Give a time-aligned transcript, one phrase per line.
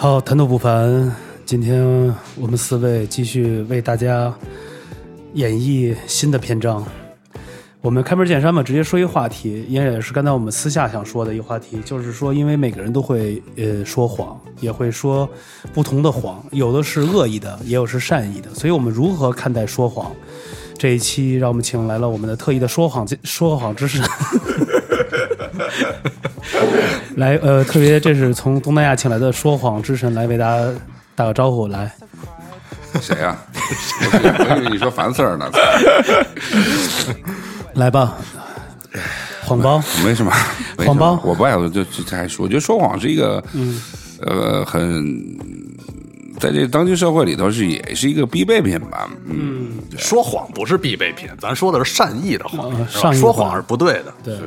[0.00, 1.12] 好，谈吐不凡，
[1.44, 1.84] 今天
[2.36, 4.32] 我们四位继续为大家
[5.34, 6.86] 演绎新的篇章。
[7.80, 15.28] 我们开门见山嘛，直接说一个话题，也是刚才我们私下想说的一个话题，就是说，因为每个人都会呃说谎，也会说
[15.72, 20.12] 不同的谎，有的是恶意的，也有是善意的，所以我们如何看待说谎？
[20.78, 24.02] 这一期让我们请来了我们的特意的说谎说谎之神，
[27.16, 30.72] 来呃，特别这是从东南亚请来的说谎之神来为大家
[31.16, 31.90] 打个招呼，来，
[33.00, 33.36] 谁呀、
[34.00, 35.50] 我以为你说樊四儿呢，
[37.74, 38.16] 来吧，
[39.44, 40.32] 谎包，没什么，
[40.86, 41.20] 谎包。
[41.24, 43.82] 我不爱，我就就还说，我觉得说谎是一个，嗯，
[44.20, 45.04] 呃，很
[46.38, 52.72] 在这当今社会里头是也是一个必备品吧，嗯，说谎不是必备品，咱说的是善意的谎，
[53.14, 54.14] 说谎是不对的。
[54.22, 54.38] 对，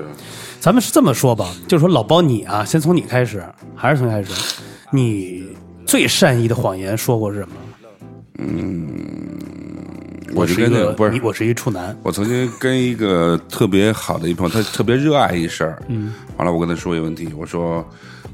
[0.59, 3.43] 咱们是这么说吧，就是说老包你啊，先从你开始，
[3.75, 4.31] 还是从你开始，
[4.91, 5.47] 你
[5.85, 7.55] 最善意的谎言说过是什么？
[10.33, 17.87] 我就是一个跟那不是，我是一处男，我曾经跟一个特别好的一朋友，他特别热爱一事儿，嗯，完了我跟他说一个问题，我说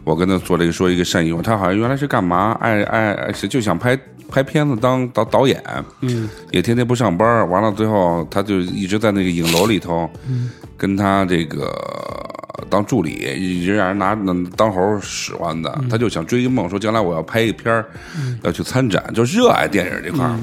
[0.04, 3.98] 我跟他做了一个说一个善意话，他好像原来是干嘛，爱爱爱是就想拍
[4.30, 5.62] 拍片子当导导演，
[6.02, 11.74] 嗯，也天天不上班，完了最后他就一直在那个影楼里头，嗯，跟他这个
[12.70, 14.18] 当助理，一直让人拿
[14.56, 17.86] 当猴使唤的，他就想追一梦，说将来我要拍一片儿，
[18.44, 20.38] 要去参展，就热爱电影这块儿。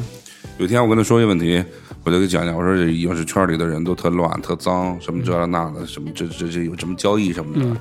[0.58, 1.62] 有一天我跟他说一个问题，
[2.04, 7.80] 我就给讲讲，我说这影视圈里的人都特乱、特脏，什么这那的，什么这这这有什么交易什么的，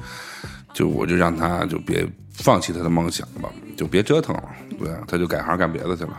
[0.73, 4.43] 就我就让他就别放弃他的梦想吧，就别折腾了，
[4.79, 6.13] 对啊，他就改行干别的去了。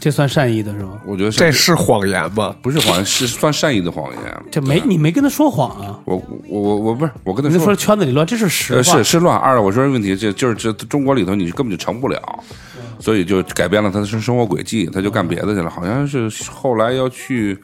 [0.00, 1.00] 这算善意的是吗？
[1.04, 2.54] 我觉得这是谎言吧？
[2.62, 4.42] 不是谎言，是算善意的谎言。
[4.50, 7.76] 这没你没跟他说谎啊，我我我我不是我跟他你就说说。
[7.76, 8.78] 圈子里乱，这是实话。
[8.78, 9.36] 呃，是是乱。
[9.36, 12.20] 二，我说问题，这就是这中国里头你根本就成不了，
[12.98, 15.70] 所以就改变了他的生生活轨迹，他就干别的去了。
[15.70, 17.56] 好像是后来要去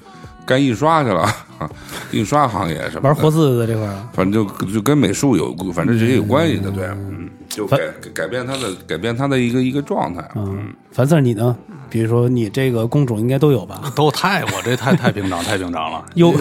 [0.47, 1.23] 干印刷去了，
[1.59, 1.71] 啊
[2.13, 7.79] 印刷行业什么玩活字的这块反正就就跟美术有，反正这些有关系的，对，嗯，就改
[8.13, 11.57] 改变他的改变他的一个一个状态，嗯，樊四儿你呢？
[11.89, 13.81] 比如说你这个工种应该都有吧？
[13.95, 16.05] 都太我这太太平常太平常了。
[16.17, 16.35] 用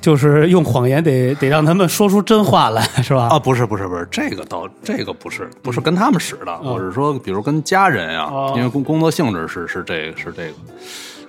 [0.00, 3.28] 就是用谎言得得让他们说出真话来，是吧？
[3.28, 10.54] 啊，不是不是不是，这个倒这个不是不是跟他们使的，我是说，比如跟家人啊，因为工工作性质是是这个是这个，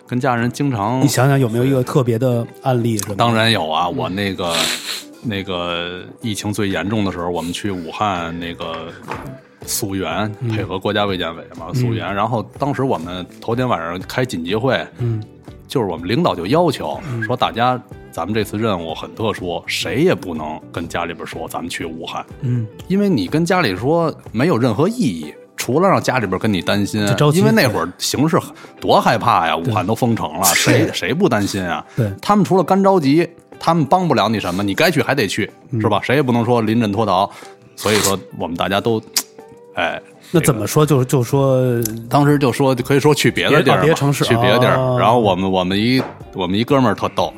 [0.07, 2.97] 跟家人经常你想想有没有一个特别的案例？
[2.97, 3.15] 是吧？
[3.15, 4.55] 当然有啊，我那个
[5.23, 8.87] 那个疫情最严重的时候，我们去武汉那个
[9.65, 12.13] 溯源，配合国家卫健委嘛溯源。
[12.13, 15.23] 然后当时我们头天晚上开紧急会，嗯，
[15.67, 25.33] 就是我们领导就要求说，大家咱们这次任务很特殊，谁也不能跟家里边说咱们去武汉，嗯，因为你跟家里说没有任何意义。
[25.59, 27.01] 除了让家里边跟你担心
[27.33, 28.39] 因为那会儿形势
[28.79, 31.83] 多害怕呀，武汉都封城了，谁谁不担心啊？
[31.95, 32.09] 对。
[32.21, 33.27] 他们除了干着急，
[33.59, 35.99] 他们帮不了你什么，你该去还得去，嗯是吧？
[36.03, 37.29] 谁也不能说临阵脱逃。
[37.75, 38.99] 所以说，我们大家都，
[39.75, 40.01] 哎，
[40.31, 40.83] 那怎么说？
[40.85, 41.61] 就就说
[42.09, 44.75] 当时就说可以说去别的地儿，别城市去别的地儿。
[44.77, 46.01] 哦然后我们我们一
[46.33, 47.31] 我们一哥们儿特逗，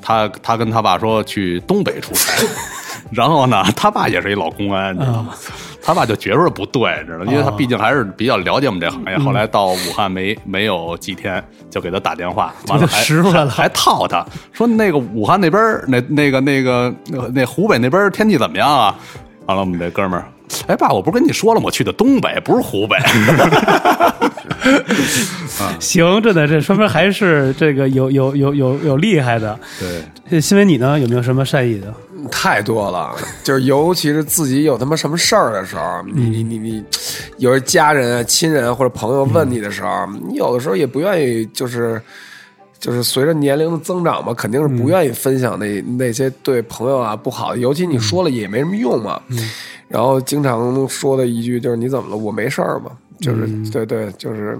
[0.00, 2.44] 他他跟他爸说去东北出差，
[3.10, 5.34] 然后呢，他爸也是一老公安，你知道吗？
[5.84, 7.26] 他爸就觉着不对，知道吗？
[7.30, 9.18] 因为他毕竟还是比较了解我们这行业。
[9.18, 18.96] 后来到武汉没没有几天，就给他打电话，完了就还了还还套他说那个武汉那边儿那那个那个那那湖北那边天气怎么样啊？
[19.44, 20.24] 完了，我们这哥们儿，
[20.68, 21.66] 哎爸，我不是跟你说了吗？
[21.66, 22.96] 我去的东北，不是湖北。
[25.78, 29.58] 行，真的，这说明还是这个有有有有有厉害的。
[29.78, 30.98] 对，这新闻你呢？
[30.98, 31.92] 有没有什么善意的？
[32.30, 33.14] 太多了，
[33.44, 36.84] 就是尤其是自己有他妈什么事儿的时候，你你你你，
[37.38, 42.00] 有时家人啊、亲人或者朋友问你的时候，你有的时候也不愿意，就是
[42.78, 49.20] 就是随着年龄的增长嘛，肯定是不愿意分享那、那些对朋友啊不好的，尤其你说了也没什么用嘛。
[49.88, 52.16] 然后经常说的一句就是你怎么了？
[52.16, 52.90] 我没事儿嘛。
[53.20, 54.58] 就是、对对，就是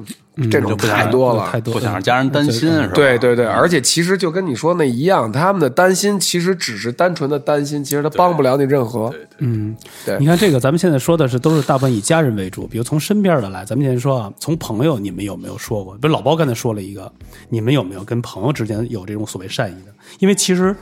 [0.51, 2.93] 这种不太多了，太多不想让家人担心，是吧？
[2.95, 9.13] 对对对，而且其实就跟你说那一样，他们的担心其实只是单纯的担心，其实他帮不了你任何。
[9.39, 15.95] 嗯，对你看这个，咱们现在说的是都是大部分以家人为主，比如从身边的来，咱们先说啊，从朋友，你们有没有说过？
[15.95, 17.13] 比如老包刚才说了一个，
[17.49, 19.93] 你们有没有跟朋友之间有这种所谓善意的？
[20.21, 20.75] 因为其实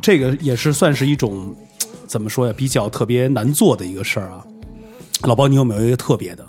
[0.00, 1.54] 这个也是算是一种
[2.06, 4.42] 怎么说呀，比较特别难做的一个事儿啊。
[5.22, 6.46] 老包，你有没有一个特别的？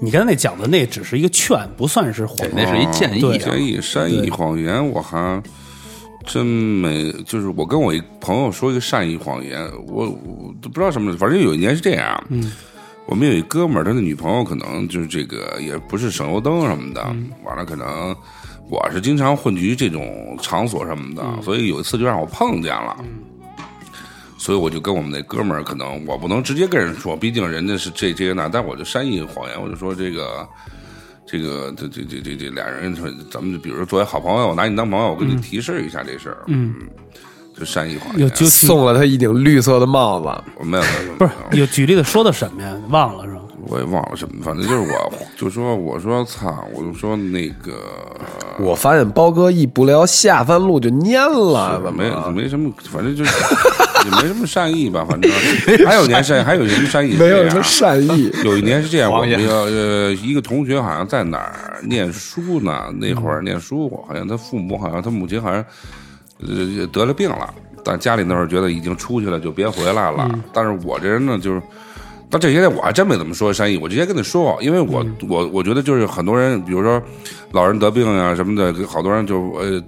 [0.00, 2.50] 你刚才那讲的那只是一个劝，不算是谎，言。
[2.56, 3.38] 那是一建议。
[3.38, 5.40] 建议善意谎言，我还
[6.26, 12.50] 真没，就是我跟我一朋友说一个善意谎言，我我都不知道什么，反正有一年是这样，嗯，
[13.06, 17.04] 我们有一哥们儿，他的女朋友可能就是这个也不是省油灯什么的，
[17.44, 18.14] 完了可能
[18.68, 22.96] 我是经常混局这种场所什么的，所以有一次就让我碰见了。
[24.42, 30.44] 所以我就跟我们那哥们儿，可能我不能直接跟人说，毕竟人家是这这个那，但我就善意谎言，我就说这个
[31.24, 36.74] 这个这这这这这俩人说，咱们就比如说作为好朋友，我拿你当朋友，我跟你提示一下这事儿，嗯，
[37.56, 40.26] 就善意谎言，有就送了他一顶绿色的帽子，
[40.58, 41.58] 我没有没有不是有。
[41.60, 42.76] 有举例的说的什么呀？
[42.88, 43.42] 忘了是吧？
[43.68, 47.80] 我也忘了什么，反正就是我就说我说操，我就说那个
[48.58, 53.30] 我发现包哥一不聊下三路就蔫了，怎么没没什么，反正就是
[54.04, 55.30] 也没什么善意吧，反正
[55.86, 58.30] 还有一年善意，还有一年善意没有什么善意？
[58.44, 65.64] 有一年是这样，我谎言们要呃一个同学好像在哪儿念书呢，那会儿念书，好像他父母好像他母亲好像
[66.40, 67.52] 呃得了病了，
[67.84, 70.28] 但家里那会儿觉得已经出去了就别回来了。
[70.52, 71.62] 但是我这人呢，就是。
[72.32, 77.00] 但这些天我还真没怎么说善意，我直接跟你说，因为我、我我觉得就是很多人，比如说
[77.50, 79.82] 老人得病啊、什么的，好多人就呃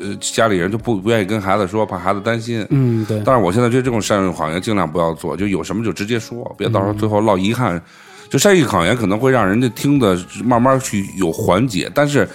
[0.00, 2.64] 呃家里人就不不愿意跟孩子说，怕孩子担心。
[2.70, 3.20] 嗯，对。
[3.24, 7.82] 但是我现在觉得这种善意谎言尽量不要做，就有什么就直接说，别到时候最后落遗憾。
[8.30, 12.28] 就善意谎言可能会让人家听的慢慢去有缓解，但是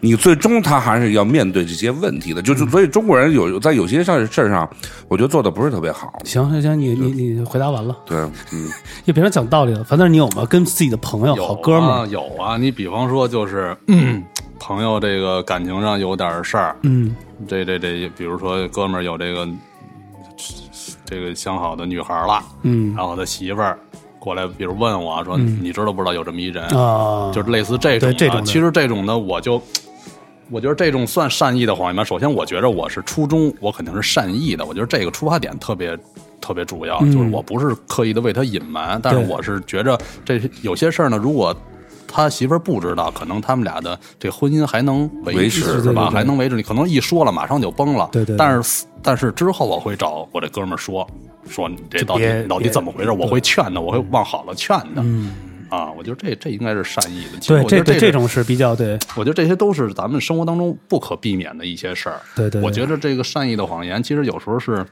[0.00, 2.40] 你最终他还是要面对这些问题的。
[2.42, 4.68] 就是所以中国人有在有些事儿事儿上，
[5.08, 6.12] 我觉得做的不是特别好。
[6.24, 8.18] 行行行，你你你回答完了，对，
[8.52, 8.68] 嗯，
[9.04, 9.84] 也别人讲道理了。
[9.84, 10.44] 反正你有吗？
[10.46, 12.56] 跟自己的朋友、有好哥们啊儿，有啊。
[12.56, 13.76] 你比方说，就是、
[14.58, 17.14] 朋友这个感情上有点事儿，嗯
[17.48, 19.48] 这这这，比如说哥们儿有这个
[21.04, 23.78] 这个相好的女孩了，嗯然后他媳妇儿
[24.18, 29.60] 过来，比如问我说：“你知道不知道有这么一人？”啊，就是类似这种这种其实这种呢，我就
[30.50, 32.04] 我觉得这种算善意的谎言吧。
[32.04, 34.66] 首先，我觉得我是初衷，我肯定是善意的。
[34.66, 35.96] 我觉得这个出发点特别
[36.40, 41.56] 特别主要，就是我不是刻意的为他隐瞒，但是我是觉着这有些事儿呢，如果。
[42.12, 46.06] 他媳妇儿不知道，可能他们俩的这婚姻还能维持持，是吧？
[46.06, 46.56] 对对对还能维持。
[46.56, 48.08] 你可能一说了，马上就崩了。
[48.10, 51.06] 对对对但是但是之后我会找我这哥们儿说
[51.48, 53.12] 说你这到底到底怎么回事？
[53.12, 55.02] 我会劝他，我会往好了劝他。
[55.02, 55.32] 嗯，
[55.70, 57.38] 啊，我觉得这这应该是善意的。
[57.40, 62.20] 其实对，我觉得这这这种是比较对，我觉得这些都是咱们生活当中不可避免的一些事儿。
[62.36, 64.84] 对对对我觉得这个善意的谎言，其实有时候是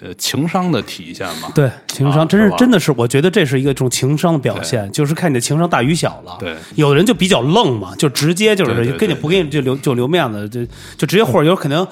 [0.00, 1.48] 呃情商的体现嘛。
[1.54, 6.36] 对情商，啊真是是真的是，我觉得这是一个种情商的表现，就是看你的情商大与小了。
[6.38, 10.64] 对有的人就比较愣嘛，就直接就是对对对跟你不给你就留就留面子，就
[10.96, 11.86] 就直接或者有可能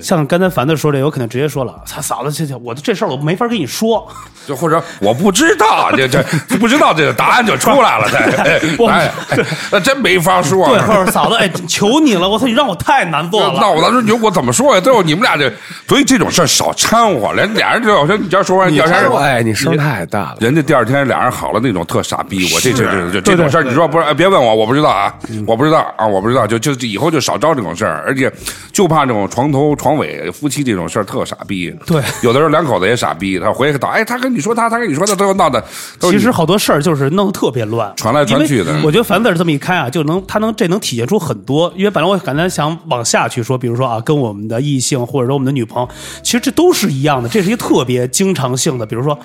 [0.00, 4.06] 像刚才凡子说的，有可能直接说了，操嫂子，这这我这事儿我没法跟你说，
[4.46, 6.22] 就或者我不知道，这这
[6.58, 8.06] 不知道这个答案就出来了，
[8.78, 10.68] 我这哎， 哎那真没法说。
[10.68, 13.58] 对，或者嫂子，哎，求你了，我操，你让我太难做了。
[13.60, 14.80] 那我当时就我怎么说呀？
[14.80, 15.52] 最后你们俩这，
[15.88, 20.36] 所以这种事儿少掺和，人俩人就好像你这样说完，第二天哎，你声太大了。
[20.40, 24.04] 人家第二天俩人好了那种特傻逼，我这这这这这种事儿，你说不是？
[24.04, 25.14] 哎别问我，我不知道啊，
[25.46, 28.32] 我不知道啊，我不知道，就就以后就少招这种事儿，而且
[28.72, 31.74] 就怕这种床头床尾夫妻这种事儿特傻逼。
[31.86, 35.62] 对有的时候两口子也傻逼，他回去倒，哎，他跟你说他，他跟你说他，最后闹的
[36.00, 41.72] 其实好多事儿就是弄得特别乱，传来传去的我觉得樊子这么一开啊，就能他能这能体现出很多。
[41.76, 45.88] 因为本来我刚才想往下去说，比如说啊，跟我们的异性或者说我们的女朋友，
[46.22, 48.86] 其实这都是一样的，这是一个特别经常性的。
[48.86, 49.18] 比如说，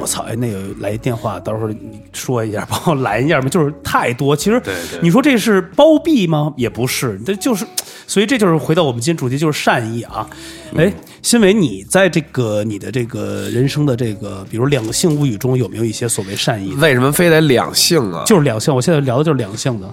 [0.00, 4.36] 我操，哎，那个来一电话，到时候你说一下，帮我拦一下嘛，就是太多。
[4.36, 4.60] 其实
[5.00, 6.52] 你说这是包庇吗？
[6.56, 7.66] 也不是，这就是，
[8.06, 10.28] 所以这就是回到我们今天主题，就是善意啊。
[10.76, 16.74] 哎，新伟，你在这个你的这个人生的这个，比如两性物语中，有没有一些所谓善意？
[16.74, 18.24] 为什么非得两性啊？
[18.26, 19.88] 就是两性，我现在聊的就是两性的，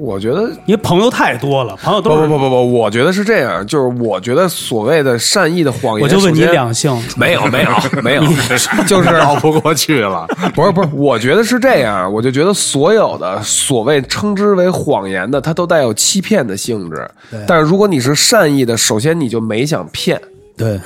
[0.00, 7.70] 我觉得因为朋友太多了，朋友不都是不不不不，我觉得是这样，就是我觉得所谓的善意的谎言，我就问你两性，没有没有
[8.02, 8.22] 没有，
[8.86, 10.26] 就是绕不过去了。
[10.54, 17.08] 不是不是，我觉得是这样，我就觉得所有的所谓称之为谎言的，它都带有欺骗的性质。
[17.46, 20.20] 但是如果你是善意的，首先你就没想骗。
[20.56, 20.80] 对，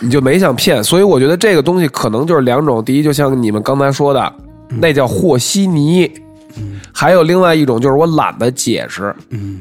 [0.00, 2.84] 你就没想骗，所以我觉得这个东西可能就是两种。
[2.84, 4.32] 第一，就像你们刚才说的，
[4.68, 6.06] 那叫和稀泥；
[6.92, 9.60] 还有另外一种就是我懒得解释，嗯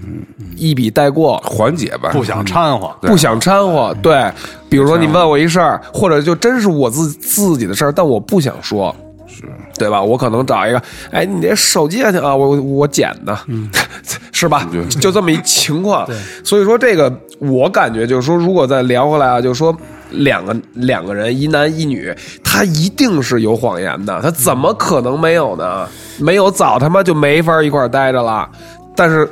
[0.56, 3.94] 一笔带过，缓解吧，不想掺和，不想掺和。
[4.02, 4.32] 对，
[4.70, 8.96] 比如说你问我一事儿，或者就真是我自自己的事儿，但我不想说。
[9.28, 9.44] 是
[9.78, 10.02] 对吧？
[10.02, 13.38] 我可能找一个，哎，你这手机啊，啊我我捡的，
[14.32, 14.66] 是吧？
[15.02, 16.08] 就这么一情况。
[16.42, 19.76] 所以说这个，我感觉就是说，如果再聊回来啊，就是说，
[20.18, 25.88] 两个两个人一男一女，他一定是有谎言的，他怎么可能没有呢？
[26.20, 28.50] 没有早他妈就没法一块儿待着了。
[28.96, 29.30] 但是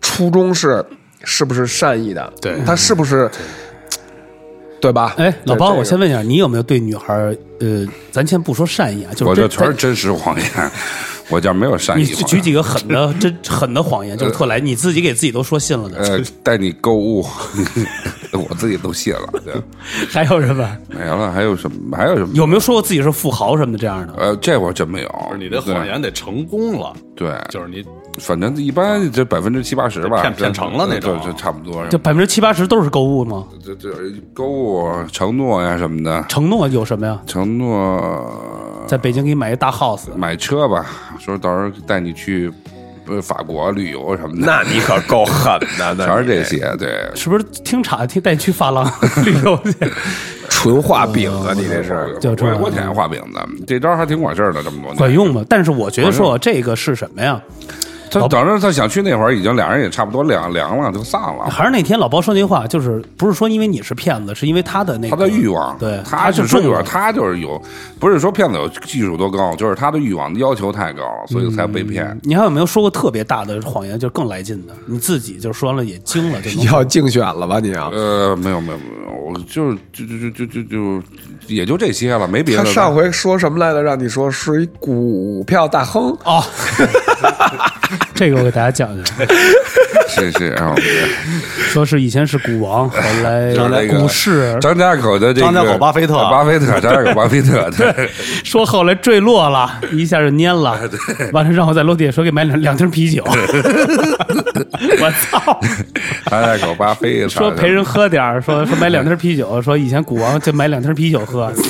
[0.00, 0.84] 初衷是
[1.24, 2.32] 是不是善意的？
[2.40, 3.30] 对他是不是
[4.80, 5.14] 对吧？
[5.16, 7.14] 哎，老包，我先问一下，你有没有对女孩，
[7.60, 10.50] 呃，咱先不说善意啊，就是这我这全是真实谎言，
[11.28, 12.08] 我这没有善意你。
[12.24, 15.98] 举几个狠的、真狠的谎言，就是特来你自己给自己都说信了的。
[15.98, 17.24] 呃，带你购物，
[18.32, 19.32] 我自己都信了。
[19.44, 19.54] 对，
[20.10, 20.76] 还有什么？
[20.88, 21.96] 没了，还有什么？
[21.96, 22.30] 还有什么？
[22.34, 24.14] 有没有说过自己是富豪什么的这样的？
[24.16, 25.32] 呃，这我真没有。
[25.38, 27.84] 你的谎言得成功了，对，就是你
[28.18, 31.86] 反正一般这百分之七八十吧，骗骗成了那种就就差不多。
[31.88, 33.44] 就百分之七八十都是购物吗？
[33.64, 33.90] 这这
[34.34, 37.18] 购物承诺呀什么的，承诺有什么呀？
[37.26, 40.86] 承诺在北京给你买一大 house，买车吧，
[41.18, 42.52] 说到时候带你去
[43.08, 46.76] 呃法国旅游什么的，那你可够狠的， 全是这些。
[46.78, 48.84] 对，是不是听岔听带你去发廊
[49.24, 49.74] 旅游去？
[50.50, 51.52] 纯画饼啊！
[51.56, 55.42] 你这是就这我我挺爱画饼的，这招还挺管事儿的，这么多年管用吗？
[55.48, 57.40] 但是我觉得说这个是什么呀？
[58.20, 61.50] 他等着他想去那会儿，已经俩人也差不多凉凉了，就散了。
[61.50, 67.60] 还是那天老包说那句话，就是不是说因为你是骗子，是因为他的那个他的欲望，对，他是是欲望，他就是有，
[67.98, 72.18] 不是说骗子有技术多高，就是他的欲望要求太高了，所以才被骗。
[72.22, 74.72] 你还有没有说过特别大的谎言，就更来劲的？
[74.86, 77.58] 你自己就说完了也惊了，就能 要竞选了吧？
[77.60, 81.02] 你啊，呃，没有没有没有，我就是就就就就就就
[81.46, 82.68] 也就这些了，没别的了。
[82.68, 83.82] 他上回说什么来着？
[83.82, 86.42] 让你说是一股票大亨，哦，
[88.14, 89.26] 这个我给大家讲讲，
[90.08, 90.74] 是是啊，
[91.68, 98.10] 说是以前是股王，后来就是那个股市，张家口的这个张家口巴菲特巴菲特，张家口巴菲特，对，
[98.44, 100.78] 说后来坠落了，一下就蔫了，
[101.32, 105.60] 完了让我在楼底下说给买两两瓶啤酒，我操！
[106.30, 111.50] 张家口巴菲特说陪人喝点儿，说说买两瓶啤酒，说以前股王就买两瓶啤酒喝。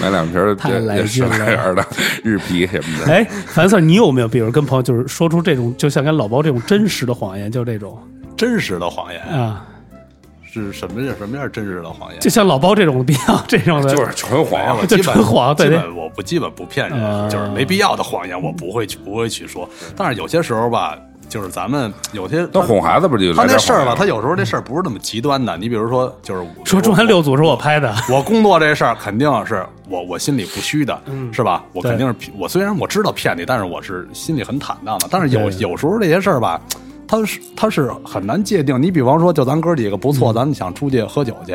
[0.00, 1.86] 买两瓶儿太来这劲了
[2.22, 3.12] 日啤什么的。
[3.12, 7.98] 哎，樊 Sir，你有没有比如跟朋友就是说出这种，就像跟老包这种真实的谎言，就这种
[8.36, 9.66] 真实的谎言啊，
[10.42, 11.14] 是什么样？
[11.18, 12.20] 什么样真实的谎言？
[12.20, 19.68] 就像老包这种比较这种的，就是纯谎了，就基本纯谎对对基本我不基本不骗人，啊就是没必要的谎言我不会去不会去说。
[19.96, 20.98] 但是有些时候吧，
[21.30, 25.56] 就是咱们有些那哄孩子不就他那事儿吧，他有时候这事儿不是那么极端的。
[25.56, 31.00] 你比如说，就是说中原六组是我拍的，我工作这事儿肯定是我我心里不虚的，
[31.32, 31.64] 是吧？
[31.72, 35.06] 我肯定是我虽然我知道骗你，但是我是心里很坦荡的。
[35.10, 36.60] 但是有有时候这些事儿吧，
[37.06, 38.82] 他是他是很难界定。
[38.82, 41.52] 你比方说，就咱哥几个不错，咱们想出去喝酒去，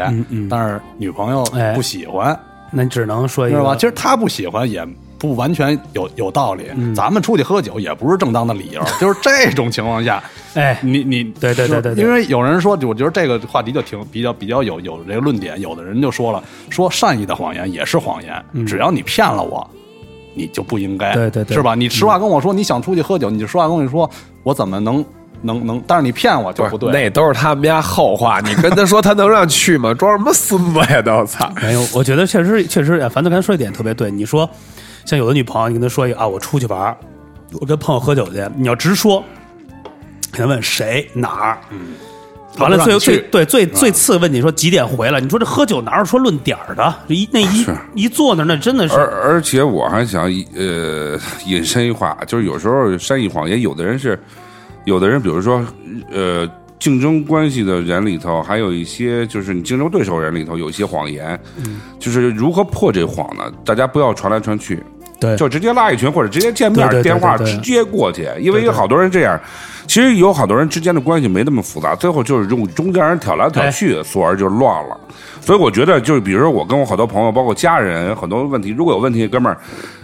[0.50, 2.38] 但是女朋友哎不喜欢，
[2.72, 3.75] 那你只能说一知道吧？
[3.75, 6.65] 其实他不喜欢也不完全有有道理。
[6.75, 15.60] 嗯咱们出去喝酒也不是正当的理由， 就是这种情况下，哎，你你对对对对对因为有人说，我觉得这个话题就挺比较比较有有这个论点。
[15.62, 19.67] 有的人就说了，说善意的谎言也是谎言，只要你骗了我。
[20.38, 21.75] 你就不应该，对对对是吧？
[21.75, 24.10] 你实话跟我说你想出去喝酒，你就实话跟我说，
[24.43, 24.95] 我怎么能
[25.43, 25.81] 能能？
[25.88, 28.41] 但是你骗我就不对，那都是他们家后话。
[28.41, 29.93] 你跟他说他能让去吗？
[29.93, 31.01] 装什么孙子呀？
[31.01, 31.50] 都操！
[31.62, 34.12] 没有，我觉得确实确实，哎樊子刚才说一点特别对。
[34.12, 34.50] 你说，
[35.05, 36.97] 像有的女朋友，你跟她说一个啊，我出去玩儿，
[37.62, 39.24] 我跟朋友喝酒去，你要直说，
[40.38, 41.57] 你问谁哪儿，
[42.57, 45.21] 完了最他不让你去最对最最次问你说几点回来？
[45.21, 46.95] 你说这喝酒哪有说论点儿的？
[47.07, 50.24] 这一那一一坐那，那真的是而而且我还想
[50.55, 54.19] 呃引申一话，就是有时候善意谎言，有的人是，
[54.85, 55.63] 有的人比如说
[56.12, 61.39] 呃竞争关系的人里头，还有一些就是你竞争对手人里头有一些谎言，
[62.00, 63.43] 就是如何破这谎呢？
[63.63, 64.83] 大家不要传来传去，
[65.19, 69.39] 对就直接拉一群或者直接见面电话直接过去，因为有好多人这样。
[69.88, 75.00] 其实有好多人之间的关系没那么复杂，最后就是用中间人挑来挑去，所而就乱了。
[75.39, 79.55] 所以我觉得，就是比如说我跟我好多朋友，包括家人，很多问题，如果有问题，哥们儿，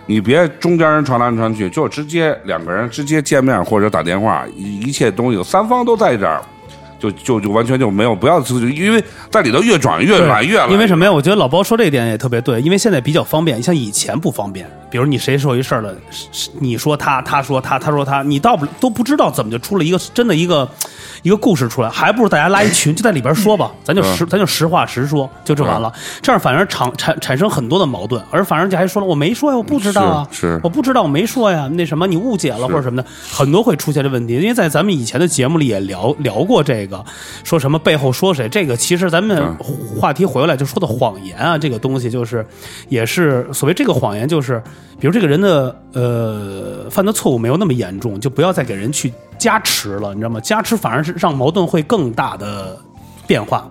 [0.05, 6.39] 你别中间人传来传去，就直接两个人直接见面或者打电话，一一切东西三方都在这儿，
[7.01, 8.39] 就就就完全就没有不要，
[8.75, 10.71] 因为在里头越转越对乱越乱。
[10.71, 11.11] 因为什么呀？
[11.11, 14.69] 我觉得老包说这一点也特别对，因为现在比较方便，像以前不方便。
[14.91, 15.95] 比如你谁说一事儿了，
[16.59, 20.69] 你说他，他说他，他说他，你到不都不知道怎么就出了一个真的一个
[21.23, 25.91] 一个故事出来，还不如大家拉一群，就在里边说吧，咱就实咱就实话实说，就这完了。
[26.21, 34.33] 这样反而产产产生很多的矛盾，而反而就还说了我没说呀，我不知道啊，是是我不知道，我没说呀，那什么你误解了或者什么的，很多会出现这问题。
[34.33, 36.90] 因为在咱们以前的节目里也聊聊过这个，
[37.43, 39.55] 说什么背后说谁，这个其实咱们
[39.99, 42.45] 话题回过来就说的谎言啊，这个东西就是
[42.89, 44.61] 也是所谓这个谎言，就是
[44.99, 50.39] 比如这个人的呃犯的错误没有那么严重，就不要再给人去加持了，你知道吗？
[50.41, 52.77] 加持反而是让矛盾会更大的
[53.25, 53.70] 变化。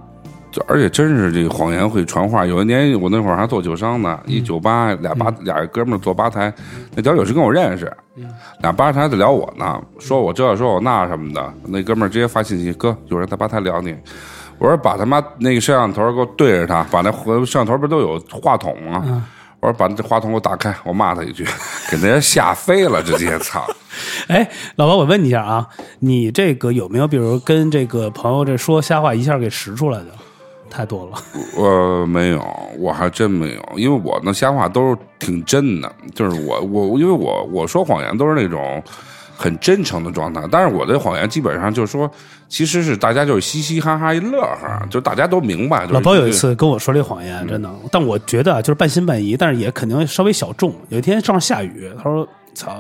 [0.50, 2.44] 就而且真是这个谎言会传话。
[2.44, 6.52] 有一年我那会儿还做酒商呢，一酒吧俩吧俩哥们儿做吧台，
[6.94, 7.92] 那屌酒师跟我认识，
[8.62, 11.54] 俩吧台在聊我呢，说我这说我那什么的。
[11.66, 13.96] 那哥们儿直接发信息，哥有人在吧台聊你。
[14.58, 19.26] 我说把他妈那个摄像头给我对着他，把那摄像头不都有话筒吗？
[19.60, 21.44] 我说把这话筒给我打开，我骂他一句，
[21.90, 23.62] 给那人吓飞了，直接操！
[24.28, 30.06] 哎，老王，我问你一下啊，你这个有没有比如跟这个朋友这说瞎话一下给识出来的？
[30.70, 31.18] 太多了，
[31.56, 32.42] 我没有，
[32.78, 38.82] 我还真没有，因为我那瞎话都是挺真的，就是我我因为我我说谎言都是那种
[39.36, 42.10] 很真诚的状态，但是我的谎言基本上就是说，
[42.48, 45.80] 其实是大家就是嘻嘻哈哈一乐呵，就大家都明白。
[45.82, 50.72] 就是老包有一次跟我说这谎言，真的，但我觉得啊，就是半信半疑，但是也肯定稍微小众。
[50.88, 52.70] 有一天正好下雨，他说：“操。”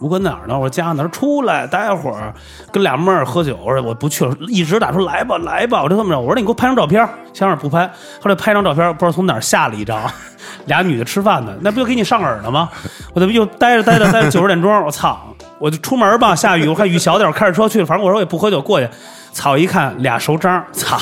[0.00, 0.54] 吴哥哪儿呢？
[0.54, 0.96] 我说家呢。
[0.96, 2.34] 他说出来待会儿，
[2.72, 3.58] 跟俩妹儿喝酒。
[3.64, 5.82] 我说我不去了，一直打说来吧来吧。
[5.82, 6.18] 我就这么着。
[6.18, 7.86] 我说你给我拍张照片，先生不拍。
[8.20, 10.00] 后来拍张照片，不知道从哪儿下了一张，
[10.66, 12.68] 俩女的吃饭呢，那不就给你上饵了吗？
[13.12, 15.20] 我这不就待着待着待着九十点钟，我操！
[15.58, 17.84] 我就出门吧，下雨，我看雨小点，我开着车去。
[17.84, 18.88] 反正我说我也不喝酒，过去。
[19.32, 19.56] 操！
[19.56, 20.98] 一看俩熟章，操！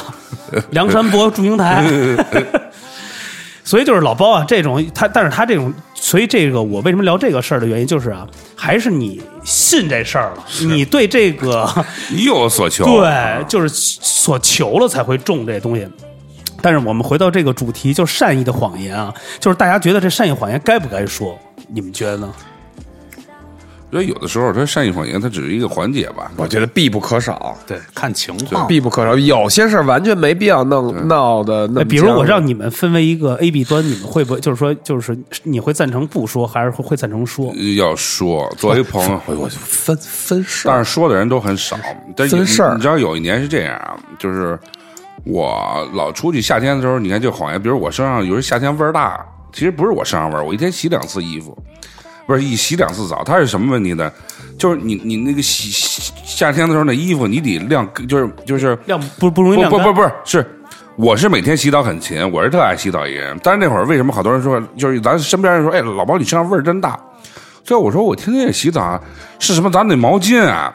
[0.71, 1.83] 梁山伯祝英台。
[3.69, 11.71] 所以就是老包啊，这种他，但是他这种，所以这个我为什么聊这个事儿的原因就是啊，还是你信这事儿了，你对这个
[12.09, 15.87] 你有所求，对，就是所求了才会中这东西。
[16.63, 21.39] 但是我们回到这个主题，就善意的谎言啊，就是大家觉得这善意谎言该不该说？
[21.69, 22.33] 你们觉得呢？
[23.91, 26.31] 所以有的时候，他善意谎言，它只是一个环节吧。
[26.37, 29.17] 我觉得必不可少，对，看情况，必不可少。
[29.17, 31.67] 有些事儿完全没必要弄闹的。
[31.69, 37.55] 那比如我让你们分为一个 A、B 端，你们会不会就是说，就是你会赞成不说，还是会会赞成说？
[37.77, 40.73] 要说，作为朋友，我就分分事儿。
[40.73, 41.79] 但是说的人都很少。
[42.17, 44.59] 分事儿，你知道有一年是这样啊，就是
[45.25, 51.57] 我老出去夏天的时候，你看就谎言，比如我身上有时夏天味儿大，其实不是我身上味儿，我一天洗两次衣服。
[52.29, 54.13] 不是一洗两次澡，它是什么问题呢？
[54.59, 55.71] 就是你你那个洗
[56.23, 60.61] 夏天的时候，那衣服你得晾，就是就是晾不不容易晾不不不是是，
[60.97, 63.35] 我是每天洗澡很勤，我是特爱洗澡一人。
[63.43, 67.01] 但是那会儿为什么好多人说，就是咱身边人说，哎，老包你身上味儿真大。
[67.65, 69.03] 最后我说我天天也洗澡，
[69.39, 69.71] 是什么？
[69.71, 70.71] 咱那毛巾啊。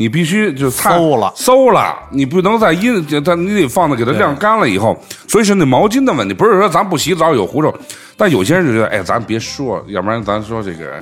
[0.00, 4.98] 你必须就馊了，馊了，你不能再阴，它你得放着给它晾干了以后。
[5.28, 7.70] 所以是那毛巾的问题，不是说咱不洗澡有狐臭，
[8.16, 10.94] 但有些人就觉得，哎，咱别说，要不然咱说这个，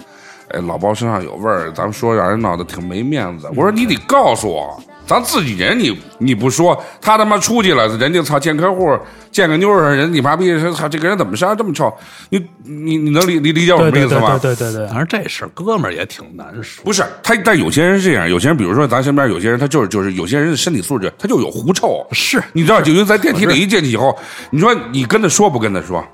[0.48, 3.48] 哎，老包身上有味儿，咱们说让人闹得挺没面子。
[3.54, 4.82] 我说你得告诉我。
[5.08, 8.94] 咱自己人，你你不说，他他妈出去了，人家操见客户
[9.32, 11.90] 见个妞儿，人你妈逼说操这个人怎么身上这么臭？
[12.28, 14.38] 你你你能理理理解我什么意思吗？
[14.38, 16.84] 对对对，反正这事儿哥们儿也挺难说。
[16.84, 22.06] 不是他，但有些人是这样，有些人比如说咱身边有些人，他就是就是有些人的身体素质，他就有狐臭。
[22.12, 24.14] 是，你知道，就在电梯里一进去以后，
[24.50, 26.04] 你说你跟他说不跟他说？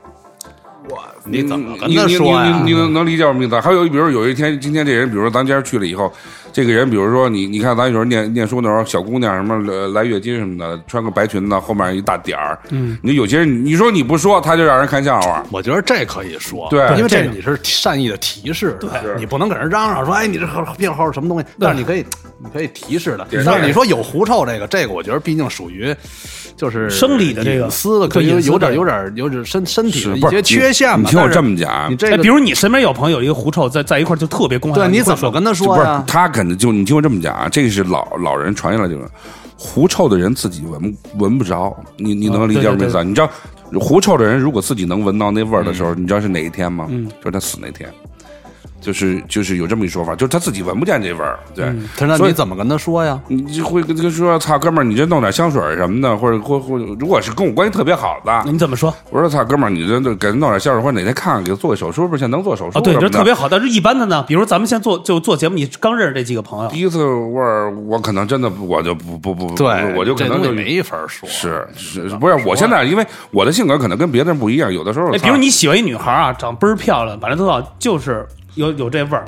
[0.89, 2.61] 我你怎么跟他说呀？
[2.63, 3.59] 你你能能理解我意思？
[3.59, 6.13] 还有比如有一天，今天这人，比如说咱今儿去了以后。
[6.55, 12.57] 这个人，比如说你，你看咱有时候念念书的时候，小姑娘什么来月经什么的，穿个白裙子，后面一大点儿。
[12.71, 15.43] 嗯，你有些人，你说你不说，他就让人看笑话。
[15.51, 18.89] 我觉得这可以说，对，因为这你是善意的提示，对，
[19.19, 20.47] 你不能给人嚷嚷说，哎，你这
[20.79, 21.47] 病号是什么东西？
[21.59, 22.05] 但是你可以，
[22.39, 23.27] 你可以提示的。
[23.45, 25.93] 但是你说有狐臭这个，这个我觉得毕竟属于
[26.57, 30.99] 就是生理的这个私的，可以有点有点有点身身体的一些缺陷嘛。
[30.99, 36.05] 你听我这么讲，你这比如你身边有朋友一个狐臭在在一块就特别公开，对，你怎么跟他说呀？
[36.07, 37.21] 他就你听我这么。
[37.21, 39.05] 讲啊这个是老老人传下来，就是
[39.57, 43.03] 狐臭的人自己闻闻不着，你你能理解我意思？
[43.05, 43.31] 你知道
[43.81, 46.87] 狐臭的人如果自己能闻到那味儿的时候，你知道是哪一天吗？
[47.21, 47.89] 就是他死那天。
[48.85, 51.65] 就是就是有这么一说法，就是他自己闻不见这味儿，对。
[51.97, 53.19] 他那你怎么跟他说呀？
[53.29, 58.95] 你就会跟他说：“操，哥们儿，你这弄点香水什么的，或者或或，如果是跟我关系特别好的，你怎么说？
[59.09, 62.79] 我说：操，哥们儿，你这给他弄点香水，或者哪天看看，给他做个手术，不是现在能做手术？
[62.79, 63.49] 哦，对，这特别好。
[63.49, 71.27] 但是一般的呢，比如咱们现在做就做节目，你刚认识这几个朋友，第一次味儿，我可能真的我就不不不，对，我就可能就没法说。
[71.27, 72.35] 是是，不是？
[72.45, 79.25] 我现在因为我的性格可能跟别的人不一样，有的时候，比如你喜欢一女孩啊，长倍儿漂亮，反正都要就是有有这味儿。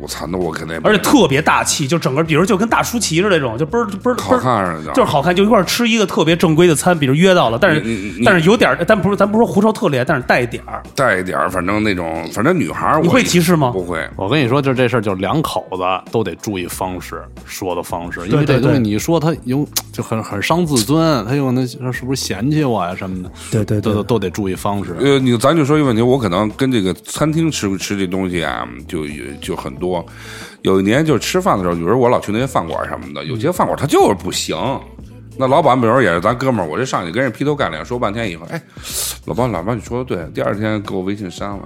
[0.00, 7.82] 我操，那我肯定，而且特别大气，就整个，比如就跟大舒淇似的那种，就倍儿倍儿好看似的，就是好看，就一块吃一个特别正规的餐，比如约到了，但是
[8.24, 13.70] 但是有点，但不是，咱不说胡臭特厉害，但是带一点儿，带一点儿，反正那种，反正女孩你会歧视吗？
[13.70, 23.30] 不会，我跟你说，就这事儿，就两口子都得注意方式，说的方式，因为这东西你说他有就很很伤自尊，他有那是不是嫌弃我呀什么的？
[23.50, 24.96] 对对，都都得注意方式。
[25.00, 29.04] 呃，你咱就说一个问题，我可能跟这个餐厅吃吃这东西啊，就
[29.40, 30.04] 就很多。
[30.62, 34.56] 有一年就是吃饭的时候，有时候我老去那些饭馆什么的，有些饭馆它就是不行，
[35.36, 38.60] 那老板比如说也是咱哥们儿，我这上去跟人劈头盖脸说半天以后，哎，
[39.26, 41.60] 老板老板你说的对，第二天给我微信删了。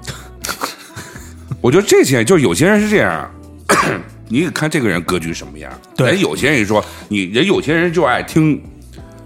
[1.62, 3.30] 我觉得这些就是有些人是这样，
[4.28, 5.72] 你看这个人格局什么样。
[5.96, 8.62] 对人有些人说你人有些人就爱听，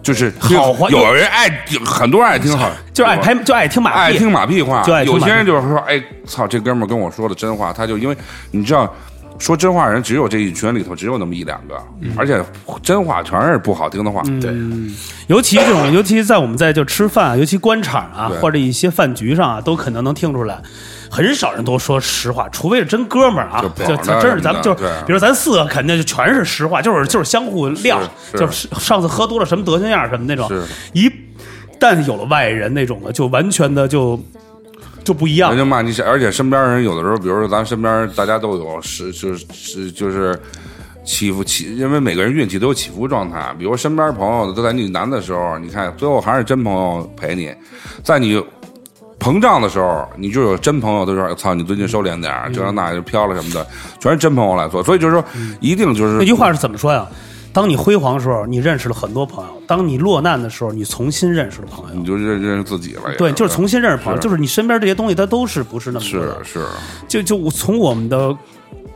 [0.06, 1.50] 就是好话有人爱
[1.84, 8.16] 很多人爱听好， 就爱拍，就爱听马屁，爱听马屁话，就爱听有些人就是说，哎，操，这哥们儿跟我说的真话，他就因为
[8.52, 8.88] 你知道，
[9.36, 12.40] 说真话人只有这一圈里头只有那么一两个，嗯而且
[12.82, 14.22] 真话全是不好听的话。
[14.40, 14.54] 对，
[15.26, 20.62] 尤其这种，尤其在我们在就吃饭啊，尤其官场啊，或者一些饭局上啊，都可能能听出来。
[21.10, 28.00] 很少人都说实话，除非是真哥们儿啊，就真是咱们就比如咱四个肯定就全是实话，就是就是相互亮，
[28.32, 31.10] 就是上次喝多了什么德行样儿什么那种是，一
[31.78, 34.20] 旦有了外人那种的，就完全的就
[35.04, 35.58] 就不一样人。
[35.58, 40.38] 就骂你，而且身边人有的时候，比如说咱身边大家都有是就是是就是
[41.04, 43.54] 起伏起，因为每个人运气都有起伏状态。
[43.58, 47.54] 比如身边朋友都在你难的时候，你看最后还是真朋友陪你，
[48.02, 48.42] 在你。
[49.26, 53.66] 膨胀的时候，你就有真朋友都说：“操，你最近收敛点儿，这那就飘了什么的，
[53.98, 55.24] 全是真朋友来做。”所以就是说，
[55.58, 57.04] 一定就是那句话是怎么说呀？
[57.52, 62.04] 当你辉煌的时候，你认识了很多朋友；当你落难的时候，你重新认识了朋友你。
[62.04, 63.02] 就认认识自己了。
[63.18, 66.60] 对，就是重新认识朋友，就是你身边这些东西，它都是不是那么多是。
[66.60, 66.66] 是，
[67.08, 68.32] 就就从我们的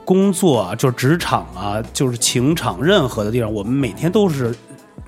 [0.04, 4.54] 工作啊，就是职场啊，就是情场，任何的地方，我们每天都是。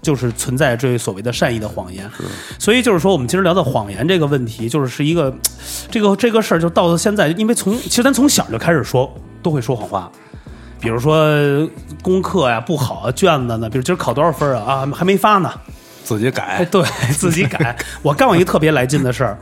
[0.01, 2.09] 就是存在这所谓的善意的谎言，
[2.59, 5.33] 所以就是说，我们今儿聊的谎言这个问题，就是是一个
[5.91, 10.11] 这个这个事儿，就到了现在，因为从其实咱从小就开始说，都会说谎话，
[10.81, 11.27] 比如说
[12.03, 15.53] 功课呀不好啊，卷子呢，比如今儿考多少分啊啊还没发呢，
[16.03, 16.83] 自己哎，改，对
[17.17, 17.77] 自己改。
[18.03, 19.39] 我干过一个特别来劲的事儿，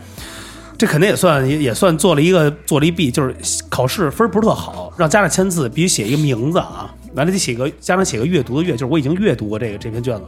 [0.76, 3.34] 这肯定也算也也算做了一个做了一弊，就是
[3.68, 10.24] 考试分儿不是特好，让家长签字必须写一个名字啊，完了得写个家长写个阅读的阅，就是我已经阅读过这个这篇卷子。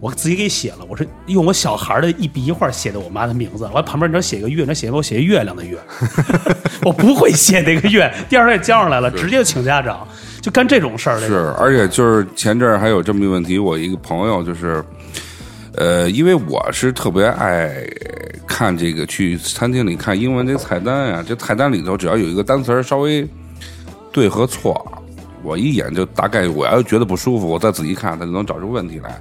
[0.00, 5.78] 我自己给写了，我是用我小孩的一笔一画写的我妈的名字，完旁边你知道写个月，你知道写给我写月亮的月，
[6.84, 10.06] 我不会写那个月，第二天也交上来了，直接就请家长，
[10.42, 11.18] 就干这种事儿。
[11.20, 14.84] 是，而且就是前阵儿还有这么一个问题，我一个朋友就是，
[15.76, 17.72] 呃，因为我是特别爱
[18.46, 23.26] 看这个去餐厅里看英文这菜单呀、这菜单里头只要有一个单词儿稍微
[24.12, 25.02] 对和错，
[25.44, 29.16] 我一眼就大概我要觉得不舒服，我再仔细看，他就能找出问题来。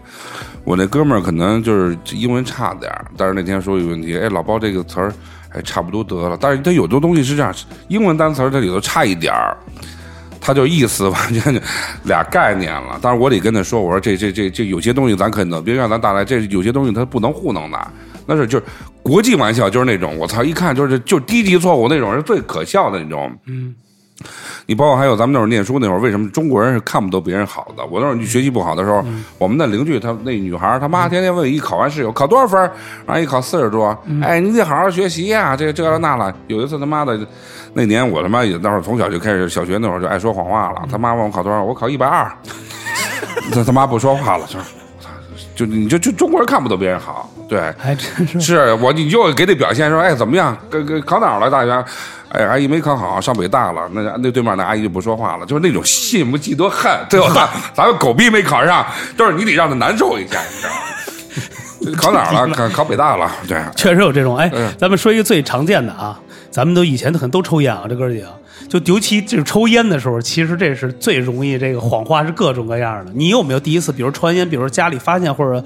[0.63, 5.13] 我那哥们儿可能就是英文差点儿，但是那天说有问题，哎，老包这个词儿，
[5.49, 6.37] 哎，差不多得了。
[6.39, 7.53] 但是他有的东西是这样，
[7.89, 9.57] 英文单词儿它里头差一点儿，
[10.39, 11.59] 他就意思完全就
[12.05, 12.97] 俩概念了。
[13.01, 17.91] 但是我得跟他说，我说这这这这有些东西咱可能别让咱大来，这有些东西他不能糊弄的，
[18.25, 18.63] 那是就是
[19.01, 23.29] 国际玩笑，就是那种我操，一看就是就低级错误那种是最可笑的那种。
[23.47, 23.75] 嗯。
[24.65, 27.83] 你包括还有咱们那会儿念书那会儿，为什么中国人是看不得别人好的？
[27.87, 29.03] 我那会儿学习不好的时候，
[29.37, 32.71] 我们的邻居她那女孩儿，她妈天天问一考完试有考多少分儿，
[33.05, 36.33] 然后一考四十多，哎，你得好好学习呀、这这了那了。
[36.47, 37.19] 有一次他妈的，
[37.73, 40.83] 那年我他妈也那会儿从小就开始小学那会儿就爱说谎话了。
[40.89, 42.31] 他妈问我考多少，我考一百二，
[43.51, 44.45] 他他妈不说话了，
[45.55, 50.57] 就就你就就中国人看不得别人好，对，还真是是我，你就给他表现说，哎，怎么样？
[50.71, 51.51] 跟跟考哪儿了？
[51.51, 51.85] 大家，
[52.29, 53.87] 哎，阿姨没考好，上北大了。
[53.91, 56.91] 那那对面那阿姨就不说话了，就是那种羡慕嫉妒恨。
[57.11, 58.83] 最后 咱咱们狗逼没考上，
[59.15, 61.95] 就是你得让他难受一下，你知道吗？
[61.95, 62.47] 考哪儿了？
[62.57, 63.31] 考考北大了。
[63.47, 64.35] 对， 确实有这种。
[64.35, 68.27] 哎嗯，咱们说一个最常见的啊，咱们都以前可能都抽烟啊，这哥儿几个，
[68.67, 73.11] 就尤其就是抽烟的时候，其实这是最容易这个谎话是各种各样的。
[73.13, 75.63] 你有没有第一次，比如抽完烟，比如说家里发现或者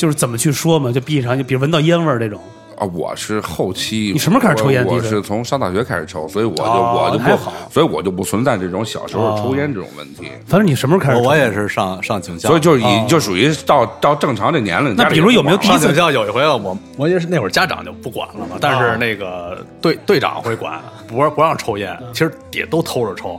[0.00, 0.90] 就是怎么去说嘛？
[0.90, 2.40] 就闭上，就比如闻到烟味儿这种。
[2.78, 4.10] 啊，我是后期。
[4.14, 10.30] 你什么时候开始抽烟我我是从上大学开始抽，所以我就、哦我就不好，所以我就不存在这种小时候抽烟这种问题。
[10.46, 11.22] 反正你什么时候开始抽？
[11.22, 14.96] 我我也是上上警校，所以就已就属于到到正常这年龄。
[14.96, 23.38] 那比如有没有第一次上警校有一回我我也是那会儿家长就不管了嘛，但是那个队队长会管，不不让抽烟，其实也都偷着抽。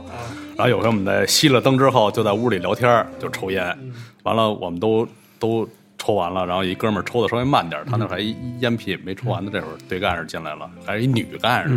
[0.54, 3.76] 然后有回我们在熄了灯之后，就在屋里聊天就抽烟，
[4.22, 5.04] 完了我们都
[5.40, 5.68] 都
[6.04, 11.68] 抽完了，然后一哥们儿抽的稍微慢点儿，他那还一一烟屁没抽完的，这会儿对干事进来了，还是一女干事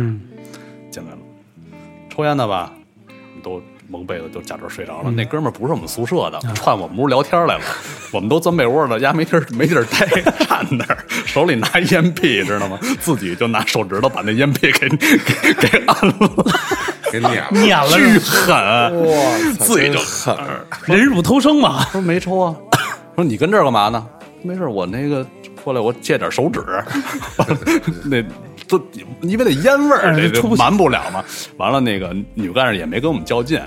[0.90, 1.18] 进来了，
[2.10, 2.72] 抽烟的吧，
[3.40, 5.12] 都蒙被子就假装睡着了。
[5.12, 7.62] 那哥们儿不是我们宿舍的，串我们屋聊天来了。
[8.12, 10.06] 我们都钻被窝了，家没地儿 没地儿待，
[10.44, 12.78] 站那儿手里拿烟屁，知道吗？
[12.98, 16.14] 自己就拿手指头把那烟屁给给给按了，
[17.12, 17.48] 给撵了。
[17.52, 18.54] 撵了巨狠，
[19.06, 20.36] 哇，自己就狠，
[20.86, 21.84] 忍辱偷生嘛？
[21.92, 22.56] 说没抽啊，
[23.14, 24.04] 说你跟这儿干嘛呢？
[24.46, 25.26] 没事，我那个
[25.64, 26.60] 过来我借点手指，
[28.04, 28.22] 那
[28.68, 28.80] 都
[29.22, 31.24] 因为那烟味儿，这瞒不了嘛。
[31.56, 33.60] 完了，那个女干事也没跟我们较劲，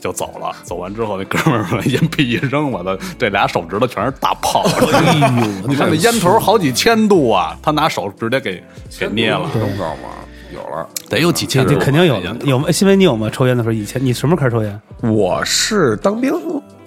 [0.00, 0.54] 就走了。
[0.62, 4.62] 走完之后，那哥们儿把烟屁一扔，我的这俩手指头全是大泡。
[4.92, 8.62] 哎呦， 你看那烟头好几千度啊，他拿手直接给
[8.98, 10.10] 给捏了，这么高吗？
[10.54, 11.80] 有了，得有几千这度。
[11.80, 12.70] 肯定有有吗？
[12.70, 13.28] 新闻你有吗？
[13.30, 14.80] 抽烟的时候，以前你什么时候开始抽烟？
[15.02, 16.32] 我是当兵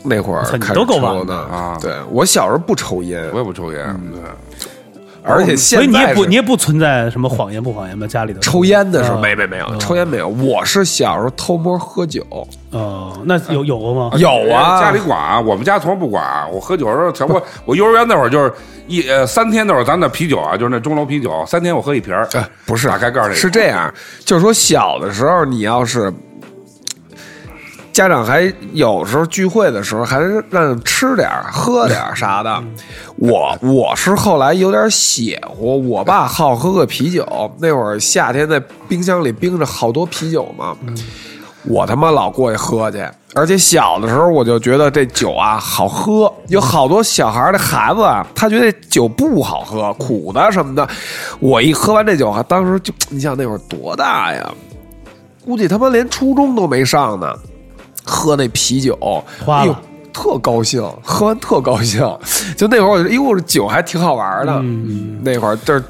[0.03, 4.21] 那会儿操你开始都够晚的抽的啊对我小时候不抽烟我，也不抽烟，对。
[5.21, 8.07] 而且所以你也不你也不存在什么谎言不谎言吧？
[8.07, 12.25] 家里的抽烟的时候啊没没没有抽烟没有，我是小时候偷摸喝酒，
[12.71, 14.17] 哦，那有有过吗？
[14.17, 16.23] 有啊，家里管，我们家从来不管。
[16.51, 18.51] 我喝酒的时候，全我我幼儿园那会儿就是
[18.87, 22.27] 一呃三天那会儿，咱那啤酒啊，就是那钟楼啤酒，三天我喝一瓶儿。
[22.33, 26.11] 哎，不是，打开盖儿那是这样，就是说小的时候，你要是
[27.99, 32.63] 家长还有时候聚会的时候，还是让吃点、喝点啥的。
[33.17, 37.27] 我我是后来有点血乎，我爸好喝个啤酒，
[37.59, 38.57] 那会儿夏天在
[38.87, 40.77] 冰箱里冰着好多啤酒嘛。
[41.65, 50.87] 我他妈老过去喝去，而且小的时候我就觉得这酒啊好喝，有好多小孩的孩子啊，他觉得酒不好喝，苦的什么的。
[51.41, 54.49] 我一喝完这酒啊，当时就你想那会儿多大呀？
[55.43, 57.33] 估计他妈连初中都没上呢，
[58.03, 58.97] 喝那啤酒，
[59.45, 59.75] 花了哎呦
[60.11, 61.99] 特高兴，喝完特高兴。
[62.57, 64.61] 就那会儿我就，哎呦这酒还挺好玩的，
[65.23, 65.83] 那会儿就是。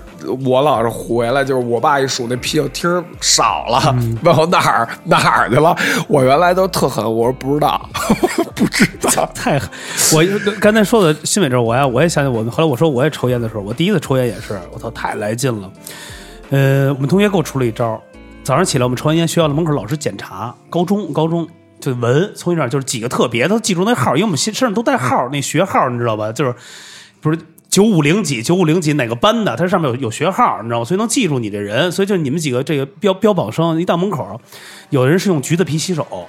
[0.46, 5.74] 我老是回来，就是我爸一数那啤酒听少了，问我哪儿哪儿去了。
[6.10, 7.90] 我原来都特狠，我说不知道，
[8.54, 9.26] 不知道。
[9.34, 9.70] 太狠！
[10.14, 10.22] 我
[10.60, 15.72] 刚才说的新美这，我呀，我也想起我们后来我说我也抽烟的时候，我第一次抽烟也是，我操，太来劲了。
[16.50, 17.98] 呃，我们同学给我出了一招，
[18.44, 21.48] 早上起来我们抽完烟，学校的门口老师检查，高中高中
[21.80, 26.32] 就闻，从那儿就是几个特别，他记住那号，因为我们身上都带号，那学号你知道吧？
[26.32, 26.54] 就是
[27.22, 27.38] 不是。
[27.70, 29.56] 九五零几，九五零几哪个班的？
[29.56, 30.86] 他上面有有学号，你知道吗？
[30.86, 31.92] 所以能记住你这人。
[31.92, 34.42] 所以就你们几个这个标标榜生，一到门口，
[34.90, 36.28] 有的人是用橘子皮洗手，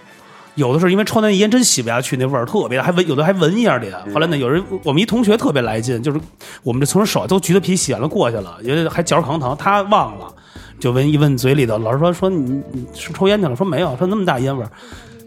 [0.56, 3.90] 有的是因为抽那烟真洗不下去，那味儿特别大，还闻有的还闻一下脸。
[4.12, 6.20] 后来呢，有人我们一同学特别来劲，就是
[6.62, 10.30] 我们这从手都橘子皮洗完了过去了，因为还嚼着扛糖，他忘了，
[10.78, 13.56] 就闻一闻嘴里头，老师说说你你是抽烟去了？
[13.56, 14.70] 说没有，说那么大烟味儿。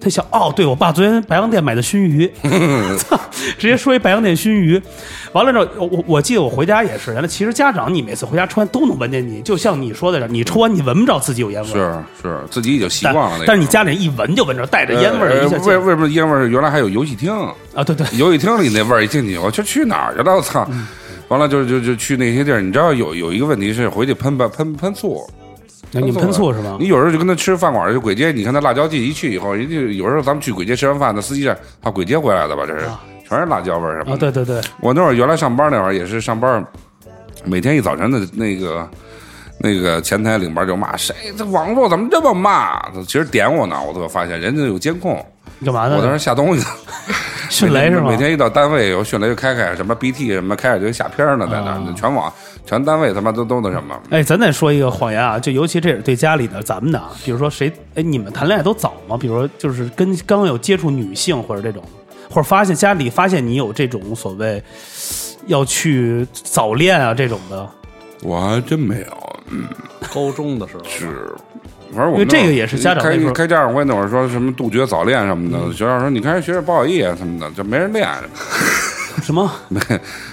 [0.04, 2.30] 他想，哦，对我爸昨天白洋淀买的熏鱼，
[3.00, 3.20] 操，
[3.58, 4.82] 直接说一白洋淀熏鱼。
[5.32, 13.46] 完了之后，我我我记得我回家也是，原来其实家长你每次回家抽烟都能闻见你，就像你说的，你抽完你闻不着自己有烟味儿，是是，自己已经习惯了那个。
[13.48, 16.48] 但是你家里一闻就闻着带着烟味儿呃一下进为为什么烟味儿？
[16.48, 17.32] 原来还有游戏厅，
[17.74, 20.36] 啊，对对，游戏厅里那味儿一进去，我就去哪儿去了？
[20.36, 20.68] 我操！
[20.70, 20.86] 嗯
[21.30, 25.26] 完了就就就去那些地儿，你知道有有一个问题是回去喷吧喷喷醋，
[25.94, 26.88] 那你们喷醋是吗你？
[26.88, 31.52] 有时候就跟他吃饭馆儿，就簋街，你看他辣椒季一去以后，人家有时候咱们去鬼街吃完饭，那司机这
[31.82, 32.64] 啊簋街回来的吧？
[32.66, 32.86] 这是
[33.28, 36.66] 全是辣椒味儿什么啊，对对对，我那会儿原来上班那会儿也是上班，
[37.46, 38.90] 每天一早晨的那个
[39.60, 42.82] 那个前台领班就骂谁这网络怎么这么骂？
[43.04, 45.24] 其实点我呢，我都发现人家有监控，
[45.64, 45.96] 干嘛呢？
[45.96, 46.70] 我在那儿下东西呢。
[47.50, 48.10] 迅雷是吗？
[48.10, 52.32] 每天一到单位有迅雷就开开，什么 BT 什么开始就下片儿呢，在那儿啊全网
[52.66, 53.96] 全单位他妈都都那什么。
[54.10, 59.16] 哎，咱再说一个谎言啊，就尤其这也是对家里的咱们的啊，比如说谁，哎，你们谈恋爱都早吗？
[59.16, 61.84] 比如说就是跟刚有接触女性或者这种，
[62.30, 64.64] 或者发现家里发现你有这种所谓
[65.46, 67.70] 要去早恋啊这种的，
[68.24, 69.66] 我还真没有，嗯
[70.12, 71.32] 高中的时候是。
[71.94, 78.08] 反正我因为们这个也是家长开开家长会那会儿说什么杜绝早恋什么的，嗯学校说你看学生不好意思什么的，就没人恋，
[79.22, 79.80] 什么 没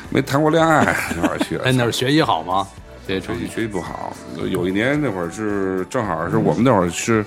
[0.09, 1.65] 没谈过恋爱，那会儿去了。
[1.65, 2.67] 哎，那是学习好吗？
[3.07, 4.13] 这学习学习不好，
[4.51, 7.25] 有一年那会儿是正好是我们那会儿是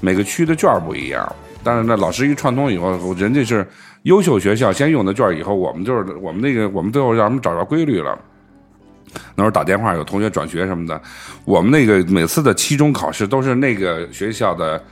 [0.00, 3.66] 每个区的卷儿不一样，但是那老师一串通以后，人家是
[4.02, 8.16] 优秀学校先用的卷儿，以后我们就是我们那个我们最后让他们找着规律了。
[9.34, 11.00] 那会儿打电话有同学转学什么的，
[11.44, 14.82] 我们那个每次的期中考试都是那个学校的，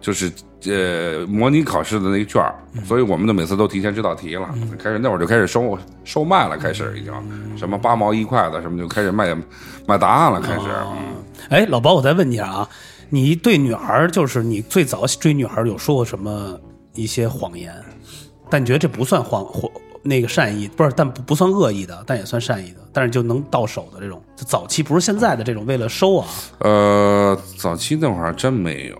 [0.00, 0.30] 就是
[0.66, 2.54] 呃模拟考试的那个卷儿，
[2.84, 4.48] 所以我们的每次都提前知道题了。
[4.78, 7.12] 开始那会儿就开始收售卖了，开始已经
[7.56, 9.34] 什么八毛一块的什么就开始卖
[9.86, 10.68] 卖答案了，开始。
[10.86, 10.98] 嗯
[11.48, 12.68] 哎，老包，我再问你啊，
[13.10, 16.58] 你对女孩儿就是你最早追女孩儿有说过什么
[16.94, 17.74] 一些谎言？
[18.48, 19.70] 但你觉得这不算谎谎
[20.02, 26.26] 那个善意，不是，但不不算恶意的，但也算善意的，但是就能到手的这种，就早期不是现在的这种为了收啊，
[26.58, 28.98] 呃，早期那会儿真没有。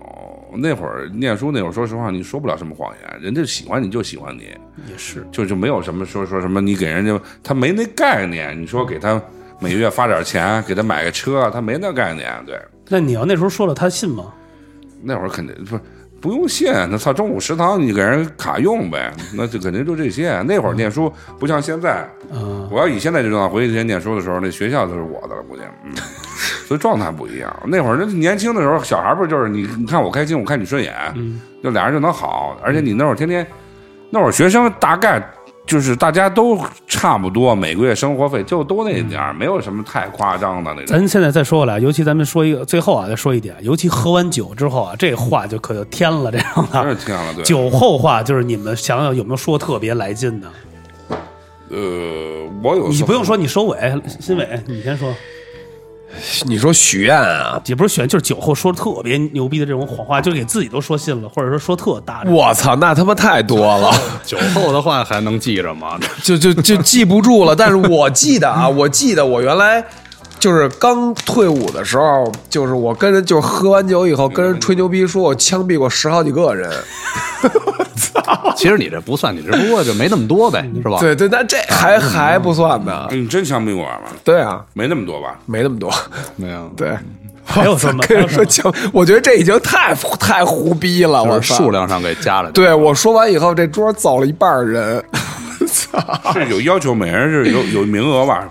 [0.55, 4.43] 那会儿念书那会儿，说实话，你说不了什么谎言，人家喜欢你就喜欢你，
[4.87, 5.25] 也是。
[5.31, 8.61] 就就没有什么说说什么你给人家他没那概念。
[8.61, 9.19] 你说给他
[9.59, 12.31] 每月发点钱，给他买个车，他没那概念。
[12.45, 14.31] 对，那你要那时候说了，他信吗？
[15.01, 15.81] 那会儿肯定不是
[16.23, 20.41] 不用信，那操中午食堂你给人卡用呗，那就肯定就这些。
[20.47, 25.61] 那会儿念书不像现在，嗯，我要以现在这种回去之前念书的时候，那学校就是我的了，估计。
[25.83, 25.91] 嗯，
[26.65, 27.53] 所以状态不一样。
[27.65, 30.93] 那会儿那年轻的时候，小孩不就是你你看我开心，我看你顺眼，
[31.61, 32.57] 就俩人就能好。
[32.63, 33.45] 而且你那会儿天天，
[34.09, 35.21] 那会儿学生大概
[35.65, 40.85] 就是大家都差不多，每个月生活费就都那点儿，没有什么太夸张的那种。
[40.87, 46.89] 咱现在再说回来，尤其咱们说一个最后啊，再说一点，尤其喝完酒之后啊，这话就可就天了，这样真的。
[46.99, 47.43] 是天了，对。
[47.43, 50.47] 酒后话就是你们想想有没有说特别来劲的？
[51.69, 51.77] 呃，
[52.61, 53.77] 我有你不用说，你收尾，
[54.19, 55.11] 新伟你先说。
[56.45, 57.61] 你说许愿啊？
[57.65, 62.23] 也不是许愿，就是酒后说特别牛逼的这种谎话，就给自己都说信了，或者说说特大。
[62.27, 63.91] 我操，那他妈太多了，
[64.25, 65.99] 酒后的话还能记着吗？
[66.23, 67.55] 就就就记不住了。
[67.55, 69.83] 但是我记得啊， 我记得我原来
[70.39, 76.71] 就是刚退伍的时候，就是我跟人就是喝完酒以后跟人吹牛逼，说我枪毙过十好几个人。
[78.55, 80.97] 其实你这不算，你这不过就没那么多呗，是吧？
[80.99, 83.07] 对对，但这还还不算呢。
[83.11, 84.01] 你真枪毙过吗？
[84.23, 85.37] 对啊，没那么多吧？
[85.45, 85.91] 没那么多。
[86.35, 86.97] 没有，对，
[87.45, 88.03] 还有什么？
[88.07, 91.23] 跟人说枪，我觉得这已经太太胡逼了。
[91.23, 92.51] 我数量上给加了。
[92.51, 95.03] 对我说完以后，这桌走了一半人。
[95.65, 98.47] 操是有要求，每人是有有名额吧？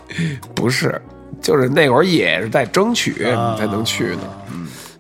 [0.54, 1.00] 不是，
[1.40, 4.18] 就是那会儿也是在争取你才能去的。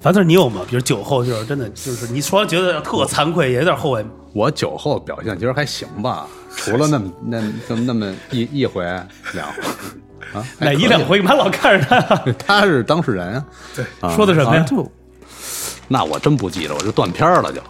[0.02, 0.62] 反正你有吗？
[0.68, 4.04] 比如酒后就是真的就是你说觉得特惭愧，也有点后悔。
[4.32, 8.82] 我酒后表现其实还行吧，除了那么那就那么一一回
[9.32, 9.62] 两回
[10.34, 11.18] 啊，哪一两回？
[11.18, 12.16] 你妈老看着他，
[12.60, 13.44] 他是当事人啊。
[13.76, 13.84] 对，
[14.16, 14.64] 说的什么呀？
[14.68, 14.90] 就
[15.86, 17.60] 那我真不记得，我就断片了就。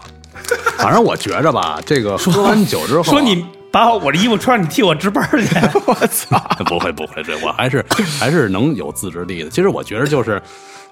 [0.79, 5.55] 反正我觉着吧，这个喝完酒之后， 说你把我的衣服穿上，你替我值班去。
[5.85, 6.39] 我操！
[6.65, 7.85] 不会不会，这我还是
[8.19, 9.51] 还是能有自制力的。
[9.51, 10.41] 其实我觉着就是。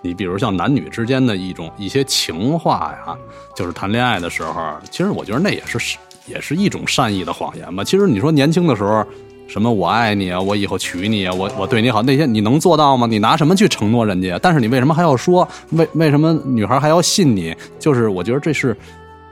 [0.03, 3.17] 你比如像男女之间的一种一些情话呀，
[3.55, 7.85] 就是谈恋爱的时候，其实我觉得那也是也是一种善意的谎言吧。
[7.85, 9.05] 其实你说年轻的时候，
[9.47, 13.07] 什么我爱你啊，我以后娶你啊，我我对你好，那些你能做到吗？
[13.07, 14.39] 你拿什么去承诺人家？
[14.39, 15.47] 但是你为什么还要说？
[15.73, 17.55] 为为什么女孩还要信你？
[17.79, 18.77] 就是我觉得这是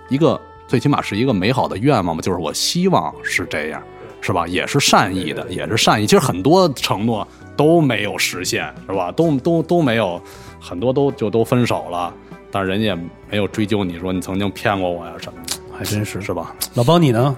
[0.09, 2.21] 一个最起码是一个美好的愿望嘛。
[2.21, 3.83] 就是我希望是这样，
[4.21, 4.47] 是吧？
[4.47, 6.07] 也是善意的，也是善意。
[6.07, 7.27] 其实很多承诺
[7.57, 9.11] 都没有实现，是吧？
[9.13, 10.21] 都都都没有。
[10.61, 12.13] 很多都就都分手了，
[12.51, 12.97] 但是人家
[13.31, 16.55] 没有追究你说你曾经骗过我呀什么的，还真是是吧？
[16.75, 17.37] 老包你呢？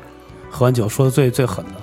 [0.51, 1.75] 喝完酒说的最最狠的，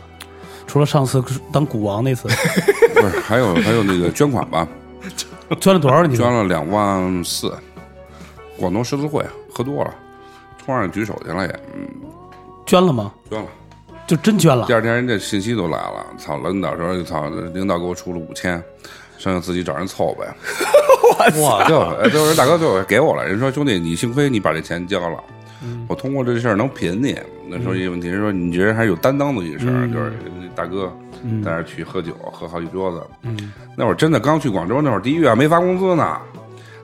[0.66, 1.24] 除了上次
[1.54, 2.28] 当股王那次，
[2.94, 4.68] 不是还有还有那个捐款吧？
[5.62, 6.06] 捐了多少？
[6.06, 7.54] 你捐了两万四，
[8.58, 9.94] 广东十字会喝多了，
[10.58, 11.88] 突然举手去了也，嗯，
[12.66, 13.14] 捐了吗？
[13.30, 13.48] 捐了，
[14.06, 14.66] 就真捐了。
[14.66, 18.62] 第二天人家信息都来了，操，领导说操，领导给我出了五千。
[19.18, 20.28] 剩下自己找人凑呗，
[21.42, 21.68] 哇！
[21.68, 23.26] 就就是大哥就给我了。
[23.26, 25.18] 人说兄弟，你幸亏你把这钱交了，
[25.88, 27.18] 我通过这事儿能品你。
[27.50, 30.14] 那时候一个问题是说，你觉得还是有担当的一事儿，就是
[30.54, 30.92] 大哥
[31.44, 33.02] 在那去喝酒，喝好几桌子。
[33.76, 36.18] 那会儿真的刚去广州，那会儿第一月没发工资呢。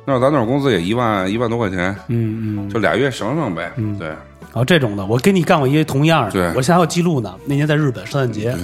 [0.06, 3.72] 那会儿咱那会儿工资也一万一万多块钱，嗯嗯，就俩月省省呗。
[4.00, 4.10] 对，
[4.54, 7.36] 哦，这种的，我跟你干过一同样对的，我现在还有记录呢。
[7.46, 8.56] 那年在日本圣诞节。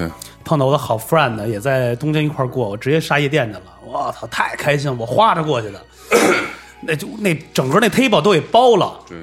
[0.50, 3.62] 碰到我的好 friend 也在东京一块过，我直接杀夜店去了。
[3.86, 4.98] 我操，太开心了！
[5.00, 5.80] 我花着过去的，
[6.82, 9.16] 那就那整个那 table 都给包了，对，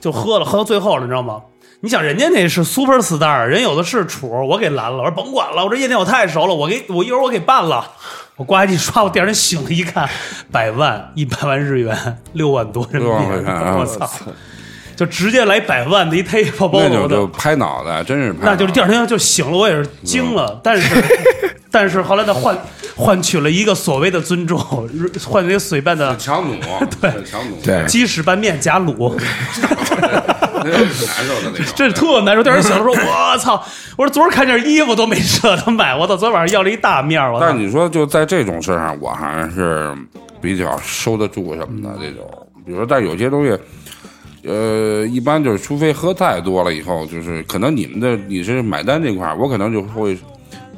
[0.00, 1.42] 就喝了，喝到最后了，你知道吗？
[1.80, 4.98] 你想人家那是 super star，人有的是处，我给拦了。
[4.98, 7.90] 我说甭管了，我这夜店我太熟了，我给我一会儿我给办了。
[8.36, 10.08] 我呱唧刷，我第二天醒了一看，
[10.52, 14.08] 百万一百万日元，六万多人民币，我操！
[15.00, 20.60] 就直接来百万的一 table 包那就就，拍脑袋，真是拍那就是第二天就醒了，我也是惊了。
[20.62, 21.02] 但是，
[21.72, 22.54] 但是后来他换
[22.94, 24.58] 换取了一个所谓的尊重，
[25.26, 26.60] 换了一个随便的 强弩，
[27.00, 29.18] 对强弩，对鸡屎拌面夹卤，
[30.62, 31.66] 那是挺难受的那种。
[31.74, 32.42] 这特难受。
[32.42, 33.54] 第二天醒了说：“我操！
[33.96, 36.14] 我说昨儿看件衣服都没舍得买，我操！
[36.14, 37.58] 昨天晚上要了一大面儿，我但是！
[37.58, 39.96] 你说就在这种事上，我还是
[40.42, 42.28] 比较收得住什么的这种。
[42.66, 43.58] 比如说，但有些东西，
[44.44, 50.18] 呃，一般就是除非喝太多了以后，就是可能你们的你是买单这块儿，我可能就会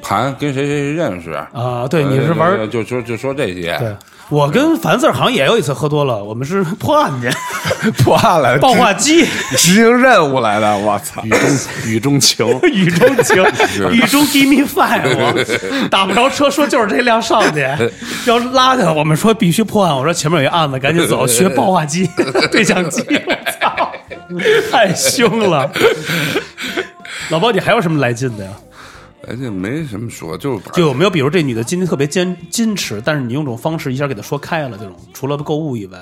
[0.02, 1.86] 盘跟谁谁谁认识啊。
[1.88, 3.94] 对你是玩呃就说就说这些，对
[4.28, 7.28] 我跟樊四儿好像也有一次喝多了，我们是破案去，
[7.90, 9.24] 破案来爆话机，
[9.56, 11.22] 执行任务来的，我操！
[11.24, 11.40] 雨中
[11.86, 13.42] 雨中情，雨中情
[13.92, 17.60] 雨中 give me five，我打不着车，说就是这辆上去，
[18.26, 22.08] 要拉他，我们说必须破案，我说前面有一案子，赶紧走，学爆话机、
[22.50, 23.92] 对讲机，我操，
[24.70, 25.70] 太凶了。
[27.30, 28.50] 老包，你还有什么来劲的呀？
[29.28, 35.98] 而且没什么说，就是就有没有比如这女的今天特别坚矜持，但是你用这种方式一下给她说开了，这种除了购物以外，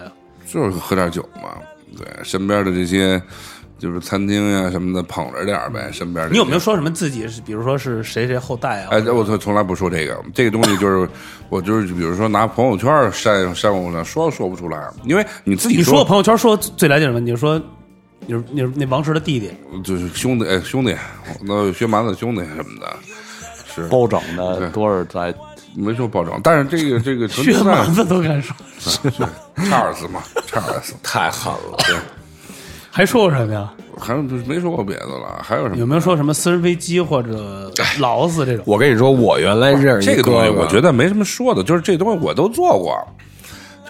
[0.53, 1.51] 就是喝点酒嘛。
[1.97, 3.21] 对，身边的这些
[3.79, 6.31] 就是餐厅呀、什么的捧着点儿呗，身边。
[6.31, 6.59] 你有没有？
[6.59, 8.89] 说什么自己是，比如说是谁谁后代啊？
[8.93, 11.09] 哎，我从从来不说这个，这个东西就是
[11.51, 17.19] 我就是比如说拿朋友圈晒晒我呢，说都说不出来，因为你自己你说我朋友圈说最来劲什么？
[17.19, 17.61] 你说
[18.27, 19.51] 你是你是那王石的弟弟，
[19.83, 20.95] 就是兄弟，哎，兄弟，
[21.43, 22.97] 那薛蛮子兄弟什么的，
[23.75, 25.35] 是 包拯的多少在
[25.75, 28.55] 没说包装，但是这个 这个纯粹薛蛮子都敢说，
[29.68, 31.77] 查尔斯嘛，查尔斯，太狠了。
[31.87, 31.97] 对，
[32.91, 33.73] 还说过什么呀？
[33.99, 35.77] 还有没说过别的了，还有什么？
[35.77, 38.64] 有没有说什么私人飞机或者劳斯这种？
[38.66, 42.97] 我跟你说，我原来认识这个东西，我觉得得没什么说的，就是这东西我都做过，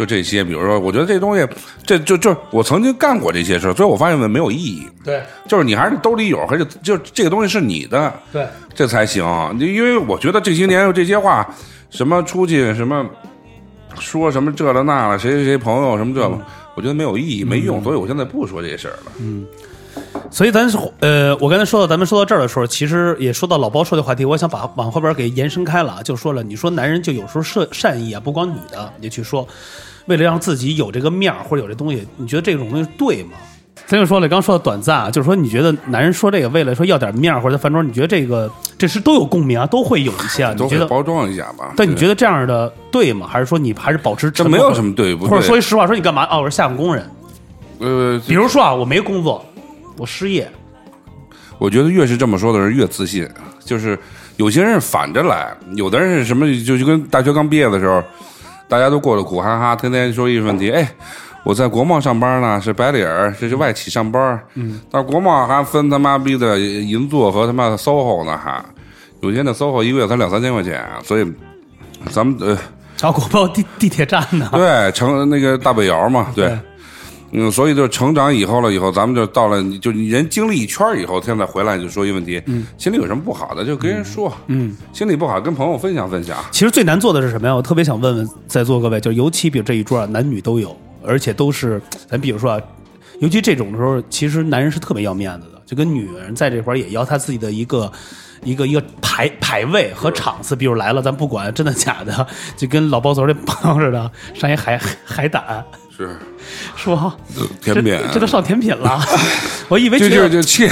[0.00, 0.42] 就这些。
[0.42, 1.46] 比如说，我觉得这东西，
[1.84, 4.88] 这就就我曾经干过这些事儿，所以我发现没有意义。
[5.04, 9.22] 对就是你还是兜里有，还是就这个东西是你的，对，这才行。
[9.58, 11.46] 因为我觉得这些年有这些话，
[11.90, 13.04] 什么出去什么
[13.98, 16.26] 说什么这了那了，谁谁谁朋友什么这，
[16.74, 19.12] 我觉得没有意义，没用，所以我现在不说这事儿了。
[19.20, 19.46] 嗯
[20.30, 29.46] 所以咱是呃，我刚才说到咱们说到这儿的时候，其实也说到老包说的话题，我想把往后边给延伸开了啊，就说了，你说男人就有时候善善意啊，不光女的，你去说，
[30.06, 33.30] 为了让自己有这个面儿或者有这东西，你觉得这种东西对吗？
[33.86, 38.48] 咱就说了，刚说的短暂啊，就是说你觉得男人说这个为了说要点面儿或者在饭桌，你觉得这个
[38.78, 40.86] 这是都有共鸣啊，都会有一些啊，你觉得？
[40.86, 41.72] 包装一下吧。
[41.76, 43.26] 但你觉得这样的对吗？
[43.26, 45.30] 还是说你还是保持这没有什么对不对？
[45.30, 46.24] 或者说一实话，说你干嘛？
[46.30, 47.04] 哦，我是下岗工人。
[47.78, 49.44] 呃，比如说啊，我没工作，
[49.96, 50.48] 我失业，
[51.58, 53.28] 我觉得越是这么说的人越自信，
[53.64, 53.98] 就是
[54.36, 58.00] 有些人反着来，有的人是什么，就就跟大学刚毕业的时候，
[58.70, 60.88] 大家都过得苦哈哈，天天说一个问题，哎，
[61.44, 68.64] 我在国贸上班呢，是白领儿，这是外企上班，嗯，但是国贸还分他妈逼的银座和他妈的 SOHO 呢，还
[69.20, 71.32] 有些那 SOHO 一个月才两三千块钱，所以
[72.10, 72.56] 咱们呃，
[72.96, 74.50] 找国贸地地铁站呢。
[74.52, 76.56] 对，成那个大北窑嘛，对。
[77.32, 86.36] 对嗯，所以就成长以后了，以后咱们就到了，就你人经历一圈儿以后，现在回来就说一个问题，嗯，心里有什么不好的就跟人说，嗯，心里不好跟朋友分享分享。
[86.50, 87.54] 其实最难做的是什么呀？
[87.54, 92.60] 我特别想问问在座各位，就尤其比如这一桌啊，男女都有，而且都是咱比如说啊，
[93.20, 97.90] 尤其这种的时候，其实男人是特别要面子的，就跟女人在这块儿也要他自己的一个。
[98.42, 102.26] 一个一个排排位和场次，比如来了，咱不管真的假的，
[102.56, 105.62] 就跟老包昨儿这朋友似的，上一海海胆，
[106.00, 106.16] 是
[106.76, 107.14] 是吧？
[107.60, 109.00] 甜品这，这都上甜品了，
[109.68, 110.70] 我以为就觉得就就切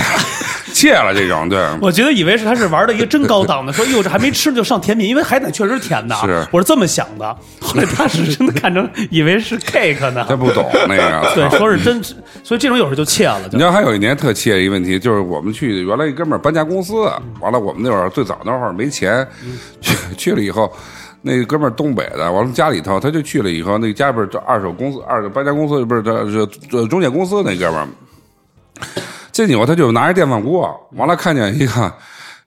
[0.72, 7.36] 切了这种，对，我觉得以为是他是玩的一个真高档的，说哟这还没吃就上甜品，因为海胆确实甜的，是我是这么想的。
[7.60, 11.32] 后来他是真的看成以为是 cake 呢，他不懂那个。
[11.34, 12.02] 对，说是真，
[12.42, 16.94] 所以这种有时候就切了，你知道还有一年特切一个问题，就是我们去原来一哥们儿搬家公司，
[17.40, 19.26] 完了我们那会儿最早那会儿没钱，
[19.80, 20.72] 去去了以后，
[21.28, 27.88] 那个哥们儿东北的，完了家里头他就去了以后，那家里边这二手公司、二手搬家公司不是这这这中介公司那哥们儿，
[29.30, 31.92] 进去以后他就拿着电饭锅，完了看见一个。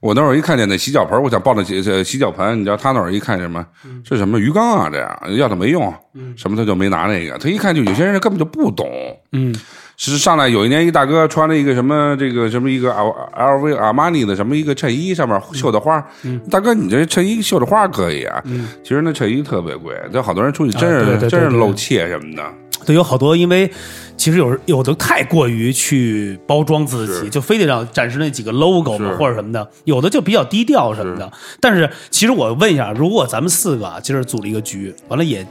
[0.02, 3.64] 我那会儿一看见那洗脚盆，我想抱着洗这洗脚盆，你知道他那会儿一看见什么？
[4.04, 4.90] 是什么鱼缸啊？
[4.92, 5.94] 这样要他没用，
[6.36, 7.38] 什么他就没拿那个。
[7.38, 8.90] 他一看就有些人根本就不懂，
[9.32, 9.54] 嗯，
[9.98, 16.04] 是上来有一年一大哥穿了一个什么这个什么一个 L L V 阿玛尼的什么一个衬衣，上面绣的花。
[16.50, 18.42] 大哥，你这衬衣绣的花可以啊，
[18.84, 22.44] 其实那衬衣特别贵，这好多人出去真是、真是露怯什么的。
[22.86, 23.70] 对，有好多因为
[24.18, 31.32] 其实有有的太过于去包装自己，就非得让展示那几个 logo 嘛或者什么的，有的就比较低调什么的。
[31.60, 35.46] 但是其实我问一下，如果咱们四个啊今儿组了一个局，完了也。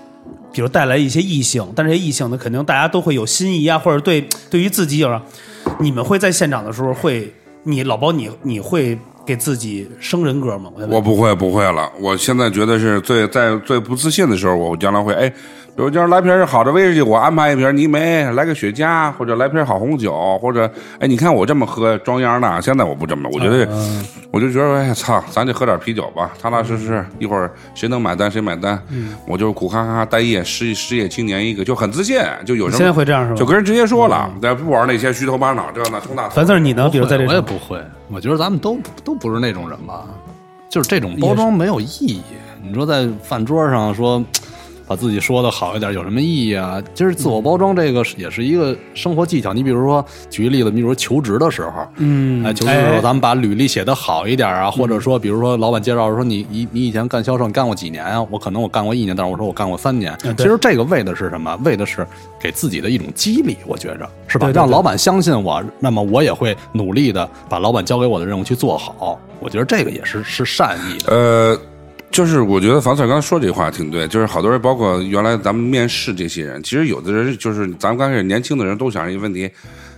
[0.52, 5.22] 比如带来一些异性，但是这些异性呢，肯定大家都会有心仪啊，或者对对于自己有让，
[5.78, 10.68] 你们会在现场的时候会，你老包你你会给自己升人格吗？
[10.76, 15.32] 我我不会不会了，我现在觉得是最在最不自信的时候，我将来会哎，
[15.80, 23.66] 比如今儿来瓶好的威士忌，我安排一瓶泥梅，来个雪茄，或者来瓶好红酒，或者哎，你看我这么喝装样的，现在我不这么，我觉得、
[24.30, 28.78] 我就觉得哎操，咱就喝点啤酒吧，踏踏实实，一会儿谁能买单谁买单，
[29.26, 36.34] 我就是苦哈哈待业失失业青年一个，就很自信，就有什么现在会这样是吧就跟人直接说了，咱不玩那些虚头巴脑这那冲大头。
[36.34, 36.90] 樊四儿你能？
[36.90, 40.04] 比如在这我也不会，我觉得咱们都都不是那种人吧，
[40.68, 42.20] 就是这种包装没有意义。
[42.62, 44.22] 你说在饭桌上说
[44.90, 46.82] 把自己说的好一点，有什么意义啊？
[46.94, 49.52] 其实自我包装这个也是一个生活技巧。
[49.52, 58.20] 你比如说举个例子，比如说求职的时候，嗯哎，求职的时候哎咱们把履历写得好一点啊，或者说比如说老板介绍说你你你以前干销售你干过几年啊？
[58.30, 60.12] 我可能我干过一年，但是我说我干过三年。
[60.36, 61.56] 其实这个为的是什么？
[61.64, 62.04] 为的是
[62.40, 64.50] 给自己的一种激励，我觉着是吧？
[64.52, 69.20] 让老板相信我，那么我也会努力的把老板交给我的任务去做好。
[69.38, 71.14] 我觉得这个也是是善意的。
[71.14, 71.58] 呃，
[72.10, 79.48] 就是我觉得房 Sir 刚才说这话挺对，就是好多人，包括原来咱们面试这些人，其实有的人就是咱们刚开始年轻的人都想一个问题，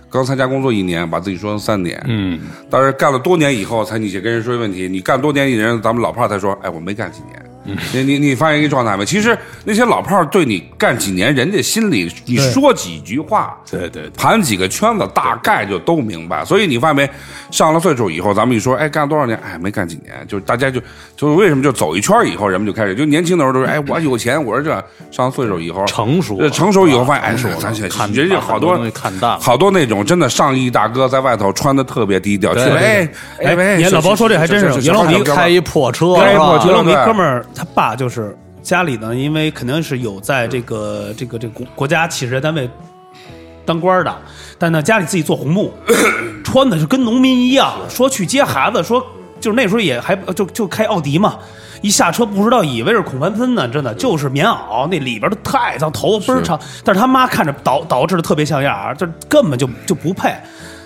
[0.09, 2.39] 刚参加工作一年，把自己说成三年，嗯，
[2.69, 4.87] 但是干了多年以后，才你去跟人说问题。
[4.87, 7.52] 你干多年一人，咱们老炮儿才说，哎，我没干几年。
[7.91, 9.05] 你你你发现一个状态没？
[9.05, 16.43] 其实那些老炮儿对你干几年，人家心里你说几句话，对对对，盘几个圈子，大概就都明白。
[16.43, 17.09] 所以你发现没？
[17.51, 19.37] 上了岁数以后，咱们一说，哎，干了多少年？
[19.45, 20.81] 哎，没干几年，就是大家就
[21.15, 24.71] 就是为什么就走一圈以后，人们就开始就年轻的时候都是，哎，我有钱，我是这
[25.11, 28.79] 上了岁数以后成熟成熟以后发现，哎，是我咱现看人家好多
[29.39, 33.07] 好多那种真的上亿大哥在外头穿的特别低调，去哎
[33.43, 42.69] 哎，你看老包说这还真是原来我们一开一破车，开破车原来我们一对哥们儿，他爸就是家里呢，因为肯定是有在这个这个这个国国家企事业单位
[43.65, 44.15] 当官的，
[44.57, 45.73] 但呢家里自己做红木，
[46.43, 49.05] 穿的就跟农民一样，说去接孩子，说
[49.39, 51.37] 就是那时候也还就就开奥迪嘛。
[51.81, 60.33] 一下车不知道以为是孔繁森呢，真的就是棉袄，那里边都太脏，头发倍儿长，但是他妈看着捯捯饬的特别像样，就根本就就不配。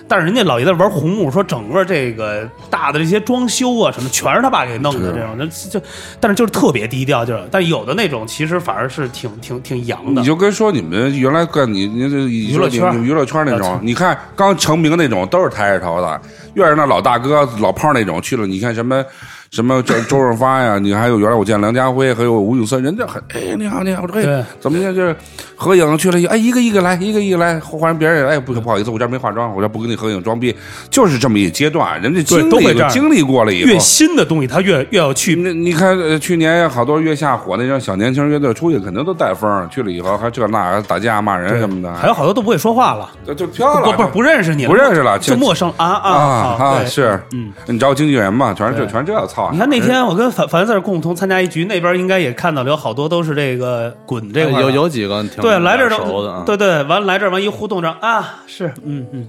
[0.08, 5.86] 但是人家老爷子玩红木，说整个这个大的这些装修啊什么，全是他爸给弄的这种，就就，
[6.20, 10.26] 但是就是特别低调，就是，但有的那种其实反而是挺挺挺洋的你。
[10.26, 16.22] 就跟说你们原来干你你这娱乐圈娱乐圈那种，你看刚成名那种都是抬着头的，
[16.53, 19.03] 越是那老大哥老炮儿那种去了，你看什么。
[19.51, 20.77] 什么周周润发呀？
[20.77, 25.15] 你还有原来我见梁家辉，还有吴宇森，人家很哎你好你好，我说哎怎么样就是
[25.55, 30.55] 合影去了，哎一个一个来，一个一个来，换别人哎不不好意思，我这没化妆，我这不跟你合影装逼，
[30.89, 49.49] 就是这么一阶段，人家经历都经历过了以后，越新的东西，他越越要去那你看，呃去年好多月下火那种小年轻乐队出去，肯定都带风，去了以后还这那打架骂人什么的，还有好多都不会说话了，就就飘了，不不不认识你了，不认识了就陌生啊啊啊啊是，嗯，你找经纪人嘛，全是这全是这操。
[49.51, 54.69] 你看那天我跟樊樊四儿共同参加一局，那边应该也看到了有好多都是这个滚这块儿的。
[54.69, 56.31] 有有几个挺对来这儿熟的。
[56.31, 59.27] 啊，对对，完来这儿完一互动着啊，是嗯嗯，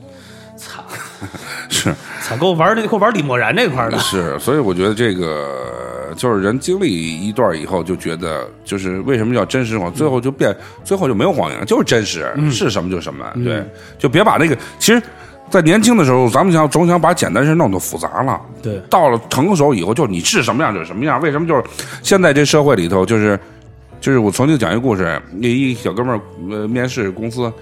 [0.56, 0.82] 操
[1.68, 1.94] 是。
[2.22, 13.62] 操，给我玩那给我玩李默然这块儿的， 是，所以我觉得这个就是人经历一段以后，就觉得就是为什么叫真实谎，最后就变，最后就没有谎言，就是真实，是什么就什么，对，
[13.98, 15.02] 就别把那个其实。
[15.50, 18.40] 在年轻的时候，咱们想总想把简单事弄得复杂了。
[18.62, 21.20] 对到了成熟以后，就你是什么样就是什么样。
[21.20, 21.62] 为什么就是
[22.02, 23.38] 现在这社会里头，就是
[24.00, 26.20] 就是我曾经讲一个故事，那一小哥们儿
[26.50, 27.52] 呃面试公司，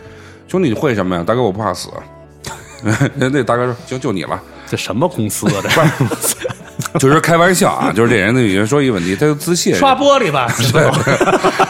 [0.49, 1.22] 兄弟你会什么呀？
[1.26, 1.89] 大哥我不怕死。
[3.14, 5.62] 那 那大哥说行就你了，这什么公司啊？
[5.62, 6.49] 这
[7.01, 10.82] 就是开玩笑啊，就是这人有人说一个问题，他就自信，刷玻璃吧， 对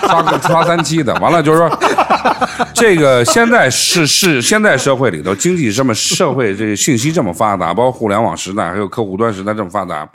[0.08, 1.78] 刷个刷三七的，完了就是说，
[2.74, 10.08] 这个现在是是现在社会里头经济这么社会这个信息这么发达，包括互联网时代，还有客户端时代这么发达，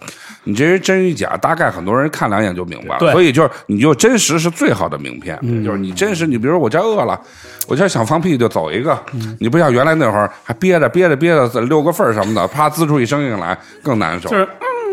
[0.43, 2.99] 你这人真与假，大概很多人看两眼就明白了。
[2.99, 7.19] 对所以就是你就真实是最好的名片，就是你真实，你比如说我这饿了，
[7.67, 8.97] 我这想放屁就走一个，
[9.39, 14.29] 你不像原来那会儿还憋着憋着憋着溜个缝儿什么的，啪滋出一声音来更难受。
[14.29, 14.47] 就是。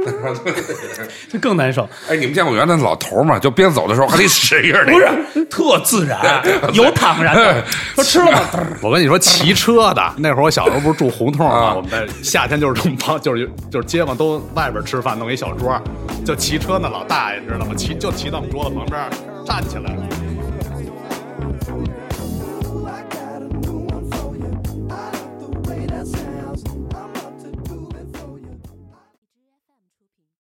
[1.30, 3.38] 这更难受，哎，你们见过原来那老头儿吗？
[3.38, 4.98] 就边走的时候还得使劲儿那不。
[4.98, 6.42] 是特自然，
[6.72, 7.64] 有坦然的。
[7.94, 8.40] 说吃了吗？
[8.82, 11.74] 我跟你说，骑车的那会儿，我小时候不是住胡同啊吗？
[11.76, 15.80] 我们在夏天就是这么帮，就是就是街坊都外边吃饭，弄一小桌，
[16.24, 17.74] 就骑车那老大爷，你知道吗？
[17.76, 19.00] 骑就骑到我们桌子旁边，
[19.46, 20.27] 站起来了。